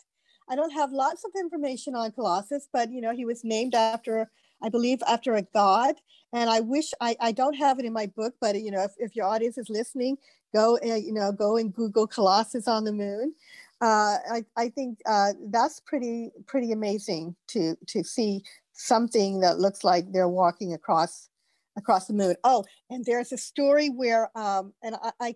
[0.49, 4.29] I don't have lots of information on Colossus, but you know, he was named after,
[4.61, 5.95] I believe, after a god.
[6.31, 8.91] And I wish I, I don't have it in my book, but you know, if,
[8.99, 10.17] if your audience is listening,
[10.55, 13.33] go you know go and Google Colossus on the moon.
[13.81, 18.41] Uh, I, I think uh, that's pretty pretty amazing to to see
[18.73, 21.29] something that looks like they're walking across
[21.77, 22.35] across the moon.
[22.43, 25.35] Oh, and there's a story where um, and I, I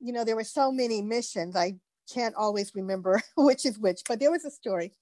[0.00, 1.56] you know there were so many missions.
[1.56, 1.74] I
[2.12, 4.92] can't always remember which is which, but there was a story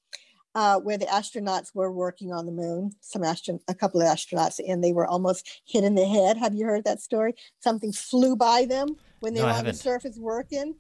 [0.55, 4.59] uh, where the astronauts were working on the moon, some astron- a couple of astronauts,
[4.67, 6.39] and they were almost hit in the head.
[6.39, 7.35] Have you heard that story?
[7.61, 10.75] Something flew by them when they no, were on the surface working,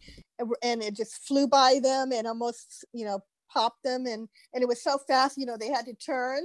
[0.63, 3.21] and it just flew by them and almost, you know,
[3.53, 6.41] popped them, and and it was so fast, you know, they had to turn,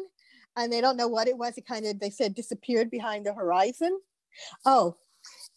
[0.58, 1.58] and they don't know what it was.
[1.58, 4.00] It kind of they said disappeared behind the horizon.
[4.66, 4.96] Oh,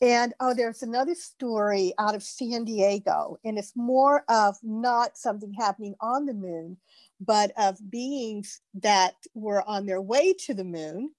[0.00, 5.52] and oh, there's another story out of San Diego, and it's more of not something
[5.52, 6.76] happening on the moon,
[7.20, 11.10] but of beings that were on their way to the moon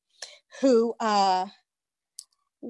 [0.62, 1.46] who uh,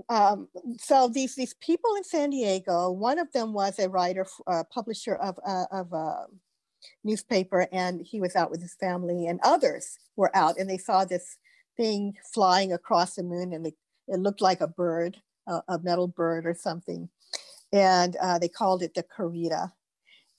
[0.10, 4.64] um, so these these people in San Diego, one of them was a writer, uh,
[4.72, 6.26] publisher of uh, of a
[7.04, 11.06] newspaper, and he was out with his family, and others were out, and they saw
[11.06, 11.38] this
[11.78, 13.74] thing flying across the moon, and they,
[14.08, 15.18] it looked like a bird,
[15.48, 17.10] a, a metal bird or something.
[17.72, 19.72] And uh, they called it the Kareeta.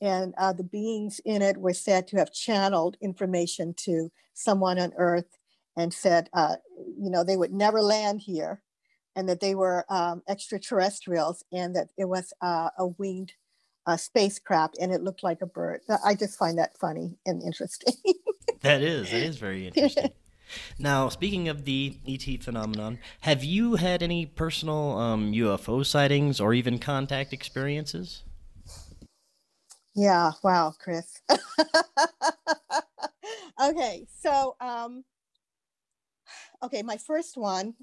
[0.01, 4.93] And uh, the beings in it were said to have channeled information to someone on
[4.97, 5.39] Earth
[5.77, 6.57] and said, uh,
[6.99, 8.63] you know, they would never land here
[9.17, 13.33] and that they were um, extraterrestrials and that it was uh, a winged
[13.87, 15.81] uh, spacecraft and it looked like a bird.
[16.05, 17.95] I just find that funny and interesting.
[18.61, 20.13] that is, that is very interesting.
[20.79, 26.55] Now, speaking of the ET phenomenon, have you had any personal um, UFO sightings or
[26.55, 28.23] even contact experiences?
[29.97, 31.21] Yeah, wow, Chris.
[33.61, 35.05] okay, so um,
[36.63, 37.75] okay, my first one,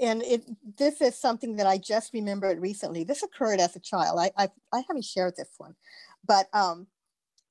[0.00, 0.44] and it
[0.76, 3.04] this is something that I just remembered recently.
[3.04, 4.18] This occurred as a child.
[4.18, 5.74] I I, I haven't shared this one,
[6.26, 6.86] but um,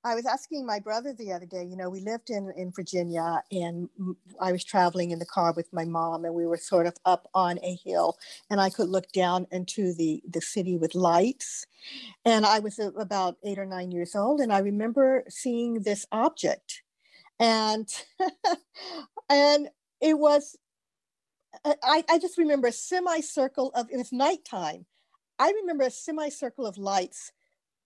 [0.05, 3.41] I was asking my brother the other day, you know, we lived in, in Virginia
[3.51, 3.89] and
[4.39, 7.27] I was traveling in the car with my mom and we were sort of up
[7.33, 8.15] on a hill
[8.51, 11.65] and I could look down into the, the city with lights.
[12.23, 16.83] And I was about eight or nine years old and I remember seeing this object
[17.39, 17.89] and,
[19.29, 19.69] and
[20.01, 20.55] it was,
[21.63, 24.85] I, I just remember a semicircle of, it was nighttime.
[25.39, 27.31] I remember a semicircle of lights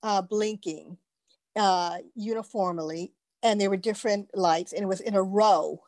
[0.03, 0.97] uh, blinking
[1.55, 3.13] uh, uniformly,
[3.43, 5.81] and there were different lights, and it was in a row.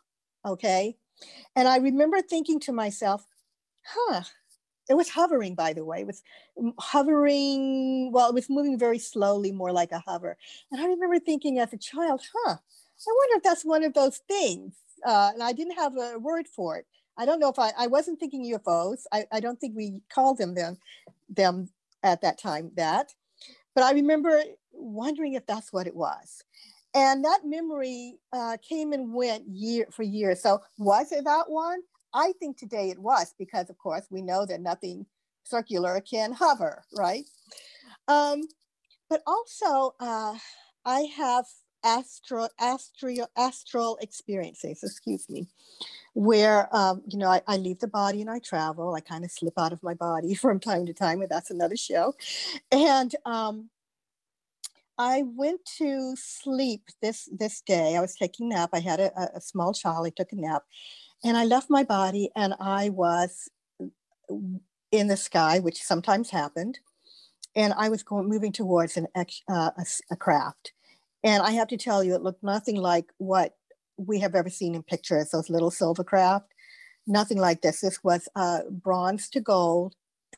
[0.46, 0.98] Okay.
[1.56, 3.26] And I remember thinking to myself,
[3.84, 4.24] huh,
[4.90, 6.02] it was hovering, by the way.
[6.02, 6.24] It was
[6.80, 10.38] hovering, well, it was moving very slowly, more like a hover.
[10.72, 14.18] And I remember thinking as a child, huh, I wonder if that's one of those
[14.28, 14.74] things.
[15.06, 16.86] Uh, and I didn't have a word for it.
[17.22, 19.04] I don't know if I, I wasn't thinking UFOs.
[19.12, 20.80] I, I don't think we called them them,
[21.30, 21.70] them
[22.02, 23.14] at that time that.
[23.76, 24.42] But I remember
[24.72, 26.44] wondering if that's what it was.
[26.96, 30.42] And that memory uh, came and went year for years.
[30.42, 31.82] So was it that one?
[32.12, 35.06] I think today it was because, of course, we know that nothing
[35.44, 37.26] circular can hover, right?
[38.08, 38.42] Um,
[39.12, 40.36] but also, uh,
[40.86, 41.46] I have
[41.84, 45.48] astral, astral, astral experiences, excuse me,
[46.14, 48.96] where, um, you know, I, I, leave the body and I travel.
[48.96, 51.78] I kind of slip out of my body from time to time, but that's another
[51.78, 52.16] show.
[52.72, 53.70] And um,
[54.98, 57.96] I went to sleep this this day.
[57.96, 58.70] I was taking a nap.
[58.74, 60.06] I had a, a small child.
[60.06, 60.64] I took a nap,
[61.24, 63.50] and I left my body, and I was
[64.92, 66.80] in the sky, which sometimes happened,
[67.56, 70.74] and I was going moving towards an uh, a, a craft,
[71.24, 73.56] and I have to tell you, it looked nothing like what
[73.98, 75.30] we have ever seen in pictures.
[75.30, 76.54] Those little silver craft,
[77.06, 77.82] nothing like this.
[77.82, 79.96] This was uh, bronze to gold,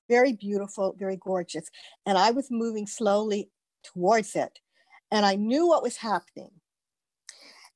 [0.10, 1.70] very beautiful, very gorgeous,
[2.06, 3.50] and I was moving slowly
[3.84, 4.60] towards it.
[5.12, 6.50] And I knew what was happening.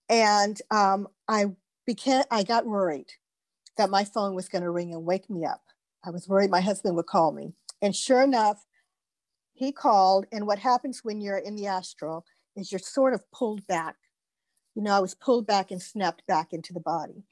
[0.09, 1.47] And um, I
[1.85, 3.11] became, I got worried
[3.77, 5.61] that my phone was going to ring and wake me up.
[6.03, 7.53] I was worried my husband would call me.
[7.81, 8.65] And sure enough,
[9.53, 10.25] he called.
[10.31, 12.25] And what happens when you're in the astral
[12.57, 13.95] is you're sort of pulled back.
[14.75, 17.23] You know, I was pulled back and snapped back into the body.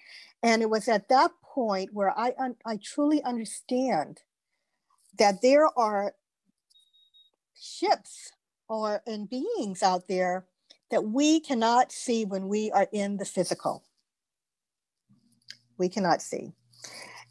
[0.42, 4.22] And it was at that point where I, un- I truly understand
[5.18, 6.14] that there are
[7.60, 8.32] ships
[8.68, 10.46] or and beings out there
[10.92, 13.84] that we cannot see when we are in the physical.
[15.78, 16.54] We cannot see.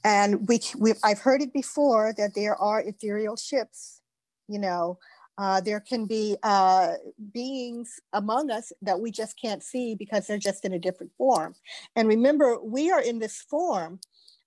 [0.05, 4.01] And we, we I've heard it before that there are ethereal ships,
[4.49, 4.99] you know,
[5.39, 6.95] uh, there can be uh,
[7.33, 11.55] beings among us that we just can't see because they're just in a different form.
[11.97, 14.01] And remember, we are in this form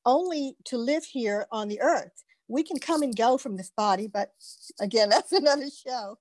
[0.06, 4.08] only to live here on the earth we can come and go from this body,
[4.08, 4.32] but
[4.80, 6.18] again, that's another show.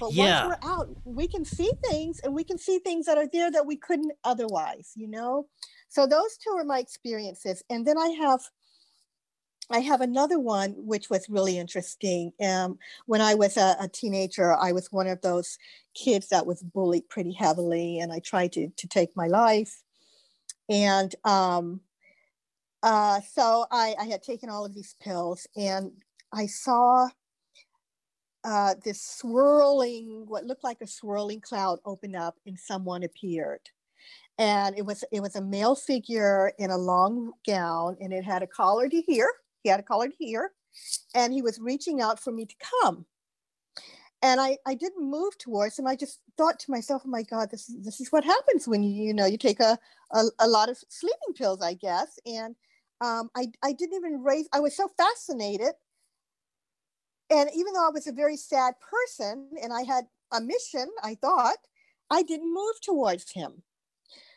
[0.00, 0.46] But yeah.
[0.46, 3.50] once we're out, we can see things and we can see things that are there
[3.50, 5.46] that we couldn't otherwise, you know?
[5.88, 7.62] So those two are my experiences.
[7.70, 8.40] And then I have
[9.70, 12.32] I have another one which was really interesting.
[12.40, 15.58] Um, when I was a, a, teenager, I was one of those
[15.94, 19.82] kids that was bullied pretty heavily, and I tried to, to take my life.
[20.68, 21.80] And um,
[22.82, 25.92] uh, so I, I, had taken all of these pills and
[26.32, 27.08] I saw
[28.44, 33.60] uh, this swirling, what looked like a swirling cloud open up and someone appeared.
[34.38, 38.42] And it was it was a male figure in a long gown and it had
[38.42, 39.32] a collar to here.
[39.66, 40.52] He had a collar to here.
[41.12, 43.04] And he was reaching out for me to come.
[44.22, 45.88] And I, I didn't move towards him.
[45.88, 48.84] I just thought to myself, oh my God, this, is, this is what happens when
[48.84, 49.76] you, you know, you take a,
[50.12, 52.16] a, a lot of sleeping pills, I guess.
[52.24, 52.54] And
[53.00, 55.72] um, I, I didn't even raise, I was so fascinated.
[57.28, 61.16] And even though I was a very sad person and I had a mission, I
[61.16, 61.58] thought,
[62.08, 63.64] I didn't move towards him.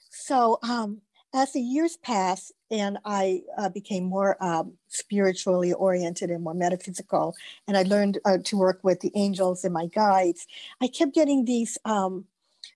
[0.09, 1.01] So um,
[1.33, 7.35] as the years passed and I uh, became more um, spiritually oriented and more metaphysical,
[7.67, 10.47] and I learned uh, to work with the angels and my guides,
[10.81, 12.25] I kept getting these um,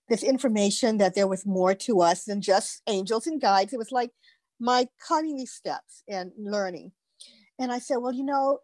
[0.08, 3.72] this information that there was more to us than just angels and guides.
[3.72, 4.10] It was like
[4.60, 6.92] my cutting these steps and learning.
[7.58, 8.58] And I said, well, you know,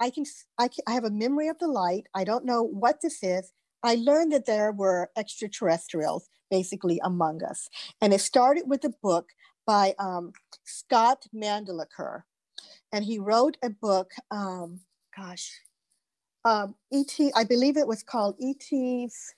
[0.00, 0.24] I can,
[0.58, 2.04] I can, I have a memory of the light.
[2.14, 3.52] I don't know what this is.
[3.82, 7.68] I learned that there were extraterrestrials basically among us.
[8.00, 9.30] And it started with a book
[9.66, 10.32] by um,
[10.64, 12.22] Scott Mandelker.
[12.92, 14.80] And he wrote a book, um,
[15.16, 15.50] gosh,
[16.44, 19.34] um, E.T., I believe it was called E.T.'s,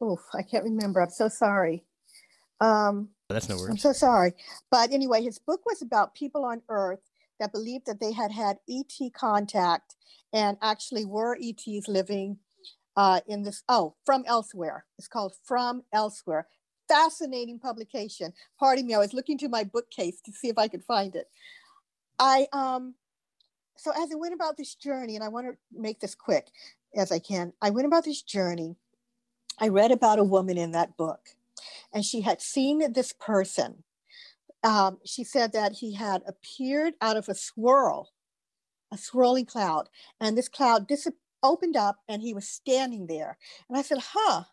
[0.00, 1.00] oh, I can't remember.
[1.00, 1.84] I'm so sorry.
[2.60, 3.70] Um, That's no worries.
[3.70, 4.34] I'm so sorry.
[4.70, 7.00] But anyway, his book was about people on Earth
[7.38, 9.96] that believed that they had had ET contact
[10.32, 12.38] and actually were ETs living
[12.96, 14.84] uh, in this, oh, from elsewhere.
[14.98, 16.46] It's called From Elsewhere.
[16.90, 18.32] Fascinating publication.
[18.58, 21.28] Pardon me, I was looking to my bookcase to see if I could find it.
[22.18, 22.94] I, um,
[23.76, 26.48] so as I went about this journey, and I want to make this quick
[26.94, 28.76] as I can, I went about this journey.
[29.58, 31.30] I read about a woman in that book,
[31.94, 33.84] and she had seen this person
[34.62, 38.10] um, she said that he had appeared out of a swirl,
[38.92, 39.88] a swirling cloud,
[40.20, 41.08] and this cloud dis-
[41.42, 43.38] opened up and he was standing there.
[43.68, 44.44] And I said, huh,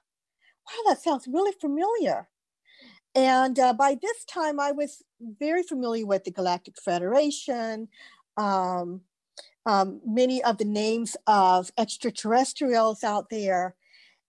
[0.68, 2.28] wow, that sounds really familiar.
[3.16, 5.04] And uh, by this time, I was
[5.40, 7.88] very familiar with the Galactic Federation,
[8.38, 9.02] um,
[9.66, 13.76] um, many of the names of extraterrestrials out there.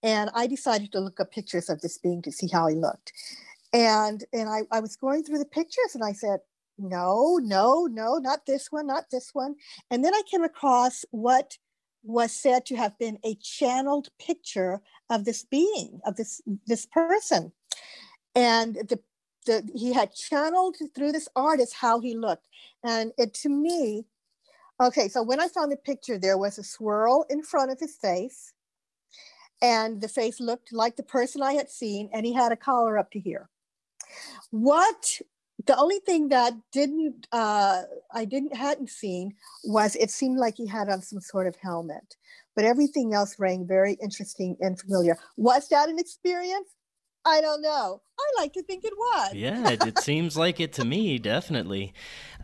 [0.03, 3.13] And I decided to look up pictures of this being to see how he looked
[3.73, 6.41] and and I, I was going through the pictures and i said
[6.79, 9.57] no no no not this one not this one
[9.91, 11.59] and then i came across what
[12.03, 14.81] was said to have been a channeled picture
[15.11, 17.53] of this being of this this person.
[18.35, 19.01] And the,
[19.47, 22.47] the he had channeled through this artist how he looked.
[22.85, 24.05] And it to me
[24.81, 27.97] okay so when i found the picture there was a swirl in front of his
[27.97, 28.53] face.
[29.61, 32.97] And the face looked like the person i had seen and he had a collar
[32.99, 33.49] up to here.
[34.51, 35.21] What
[35.67, 37.83] the only thing that didn't uh,
[38.13, 39.35] I didn't hadn't seen
[39.65, 42.17] was it seemed like he had on some sort of helmet,
[42.55, 45.19] but everything else rang very interesting and familiar.
[45.37, 46.69] Was that an experience?
[47.25, 48.03] I don't know.
[48.19, 49.35] I like to think it was.
[49.35, 51.93] yeah, it, it, seems like it to me, definitely.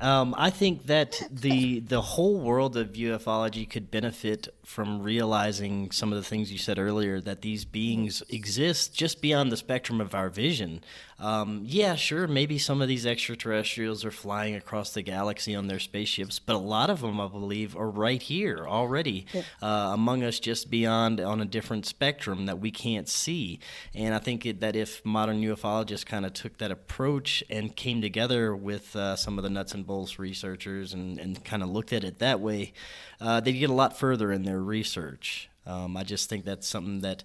[0.01, 6.13] Um, I think that the the whole world of ufology could benefit from realizing some
[6.13, 10.15] of the things you said earlier that these beings exist just beyond the spectrum of
[10.15, 10.83] our vision.
[11.21, 15.79] Um, yeah, sure, maybe some of these extraterrestrials are flying across the galaxy on their
[15.79, 19.43] spaceships, but a lot of them, I believe, are right here already yeah.
[19.63, 23.61] uh, among us, just beyond on a different spectrum that we can't see.
[23.95, 28.01] And I think it, that if modern ufologists kind of took that approach and came
[28.01, 31.93] together with uh, some of the nuts and bolts researchers and, and kind of looked
[31.93, 32.73] at it that way,
[33.21, 35.49] uh, they'd get a lot further in their research.
[35.67, 37.25] Um, I just think that's something that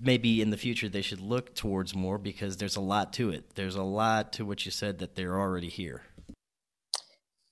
[0.00, 3.54] maybe in the future they should look towards more because there's a lot to it.
[3.54, 6.02] There's a lot to what you said that they're already here.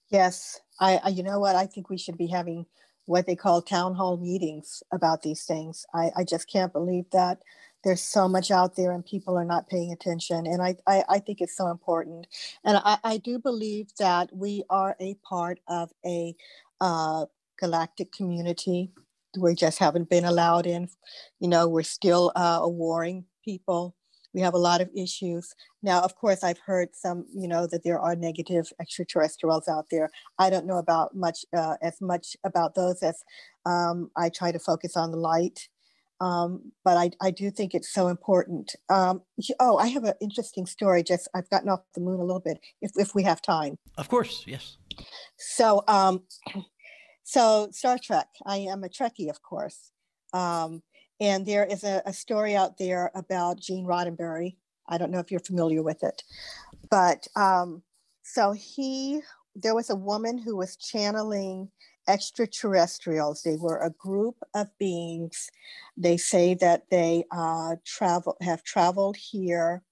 [0.09, 2.67] Yes, I, I you know what I think we should be having
[3.07, 5.85] what they call town hall meetings about these things.
[5.95, 7.43] I, I just can't believe that
[7.85, 10.47] there's so much out there and people are not paying attention.
[10.47, 12.27] And I, I, I think it's so important.
[12.65, 16.35] And I, I do believe that we are a part of a
[16.81, 17.27] uh,
[17.59, 18.93] galactic community
[19.39, 20.89] we just haven't been allowed in.
[21.41, 23.97] You know, we're still uh, a warring people.
[24.35, 25.55] We have a lot of issues.
[25.83, 30.11] Now, of course, I've heard some, you know, that there are negative extraterrestrials out there.
[30.39, 33.23] I don't know about much, uh, as much about those as
[33.67, 35.69] um, I try to focus on the light.
[36.23, 38.77] Um, but I, I do think it's so important.
[38.89, 39.23] Um,
[39.59, 41.03] oh, I have an interesting story.
[41.03, 43.77] Just I've gotten off the moon a little bit, if, if we have time.
[43.99, 44.77] Of course, yes.
[45.37, 46.23] So um,
[47.25, 49.91] so Star Trek, I am a Trekkie, of course.
[50.33, 50.85] Um,
[51.19, 54.57] and there is a, a, story out there about Gene Roddenberry.
[54.89, 56.23] I don't know if you're familiar with it,
[56.89, 57.83] but um,
[58.23, 59.21] so he,
[59.55, 61.69] there was a woman who was channeling
[62.09, 63.43] extraterrestrials.
[63.43, 65.51] They were a group of beings.
[65.97, 69.83] They say that they uh, travel, have traveled here,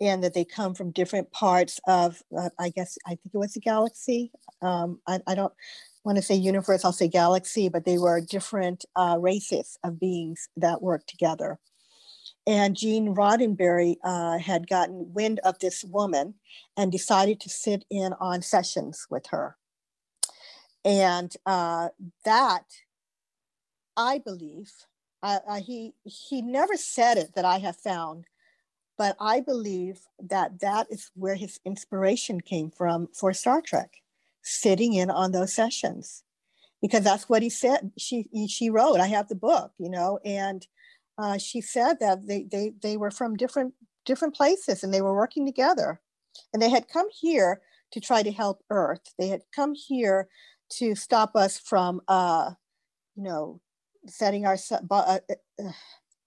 [0.00, 3.56] and that they come from different parts of, uh, I guess, I think it was
[3.56, 4.30] a galaxy.
[4.62, 5.52] Um, I, I, don't
[6.04, 10.48] want to say universe, I'll say galaxy, but they were different uh, races of beings
[10.56, 11.58] that worked together.
[12.46, 16.34] And Gene Roddenberry uh, had gotten wind of this woman
[16.76, 19.56] and decided to sit in on sessions with her.
[20.84, 21.88] And uh,
[22.24, 22.64] that,
[23.96, 24.72] I believe,
[25.64, 28.26] he he never said it that I have found,
[28.96, 33.90] but I believe that that is where his inspiration came from for Star Trek
[34.42, 36.22] sitting in on those sessions
[36.80, 40.66] because that's what he said she she wrote i have the book you know and
[41.18, 43.74] uh, she said that they, they, they were from different,
[44.06, 46.00] different places and they were working together.
[46.52, 47.60] And they had come here
[47.90, 49.00] to try to help Earth.
[49.18, 50.28] They had come here
[50.70, 52.52] to stop us from, uh,
[53.16, 53.60] you know,
[54.06, 54.56] setting our,
[54.90, 55.70] uh, uh,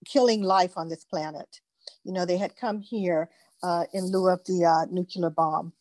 [0.05, 1.61] killing life on this planet.
[2.03, 3.29] You know, they had come here
[3.63, 5.73] uh, in lieu of the uh, nuclear bomb.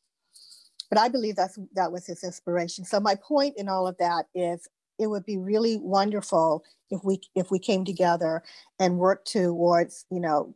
[0.88, 2.84] But I believe that's that was his inspiration.
[2.84, 7.20] So my point in all of that is it would be really wonderful if we
[7.34, 8.42] if we came together
[8.78, 10.54] and worked towards you know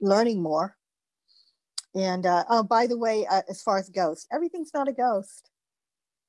[0.00, 0.76] learning more
[1.94, 5.50] and uh, oh by the way as far as ghosts everything's not a ghost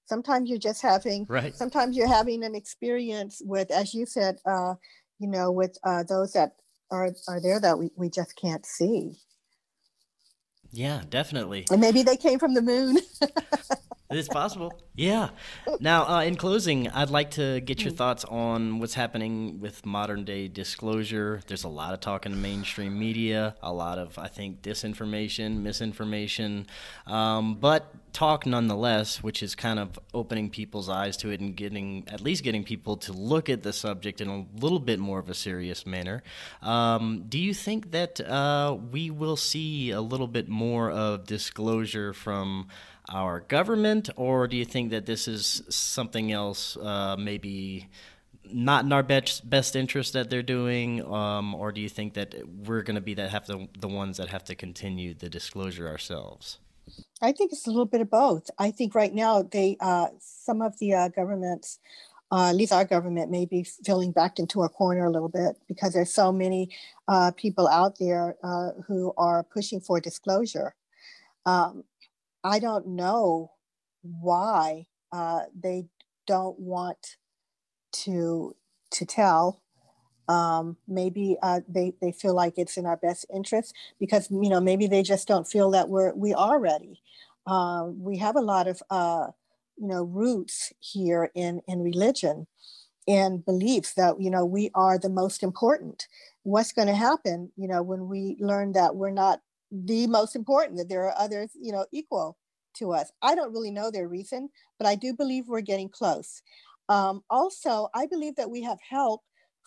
[0.05, 1.55] sometimes you're just having right.
[1.55, 4.73] sometimes you're having an experience with as you said uh,
[5.19, 6.53] you know with uh, those that
[6.91, 9.13] are are there that we, we just can't see.
[10.71, 11.65] Yeah definitely.
[11.71, 12.97] And maybe they came from the moon
[14.15, 14.73] It's possible.
[14.95, 15.29] Yeah.
[15.81, 20.23] Now, uh, in closing, I'd like to get your thoughts on what's happening with modern
[20.23, 21.41] day disclosure.
[21.47, 25.61] There's a lot of talk in the mainstream media, a lot of, I think, disinformation,
[25.61, 26.67] misinformation,
[27.07, 32.05] um, but talk nonetheless, which is kind of opening people's eyes to it and getting,
[32.07, 35.29] at least getting people to look at the subject in a little bit more of
[35.29, 36.23] a serious manner.
[36.61, 42.13] Um, do you think that uh, we will see a little bit more of disclosure
[42.13, 42.69] from?
[43.09, 47.87] Our government, or do you think that this is something else, uh, maybe
[48.51, 52.35] not in our best best interest that they're doing, um, or do you think that
[52.47, 55.87] we're going to be that have to, the ones that have to continue the disclosure
[55.87, 56.59] ourselves?
[57.21, 58.49] I think it's a little bit of both.
[58.59, 61.79] I think right now they uh, some of the uh, governments.
[62.31, 65.57] Uh, at least our government may be feeling backed into a corner a little bit
[65.67, 66.67] because there's so many
[67.07, 70.73] uh, people out there uh, who are pushing for disclosure.
[71.45, 71.83] Um,
[72.45, 73.53] I don't know
[74.03, 75.87] why uh, they
[76.27, 77.17] don't want
[78.03, 78.55] to
[78.91, 79.61] to tell.
[80.27, 84.61] Um, maybe uh, they they feel like it's in our best interest because you know
[84.61, 87.01] maybe they just don't feel that we're we are ready.
[87.47, 89.27] Um, we have a lot of uh,
[89.77, 92.47] you know roots here in in religion
[93.07, 96.07] and beliefs that you know we are the most important.
[96.43, 99.41] What's going to happen, you know, when we learn that we're not
[99.83, 102.37] the most important, that there are others, you know, equal
[102.77, 103.11] to us.
[103.21, 106.41] I don't really know their reason, but I do believe we're getting close.
[106.87, 109.21] Um, also, I believe that we have help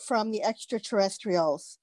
[0.06, 1.78] from the extraterrestrials.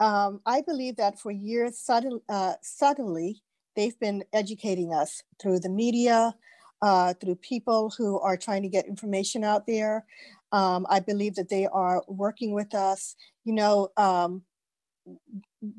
[0.00, 3.42] Um, I believe that for years, sudden, uh, suddenly,
[3.76, 6.34] they've been educating us through the media,
[6.82, 10.04] uh, through people who are trying to get information out there.
[10.52, 13.16] Um, I believe that they are working with us.
[13.44, 14.42] You know, um,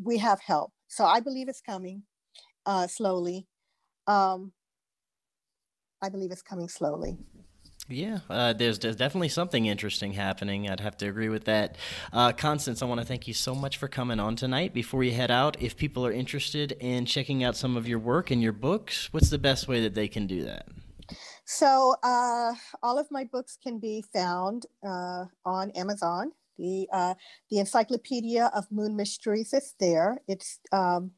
[0.04, 0.72] we have help.
[0.90, 2.04] So I believe it's coming
[2.66, 3.48] uh, slowly.
[4.08, 4.52] Um,
[6.02, 7.18] I believe it's coming slowly.
[7.88, 10.70] Yeah, uh, there's, there's definitely something interesting happening.
[10.70, 11.76] I'd have to agree with that.
[12.14, 14.74] Uh, Constance, I want to thank you so much for coming on tonight.
[14.74, 18.30] Before you head out, if people are interested in checking out some of your work
[18.30, 20.68] and your books, what's the best way that they can do that?
[21.46, 26.32] So, uh, all of my books can be found uh, on Amazon.
[26.60, 27.14] The uh,
[27.50, 30.22] the Encyclopedia of Moon Mysteries is there.
[30.28, 31.12] It's um,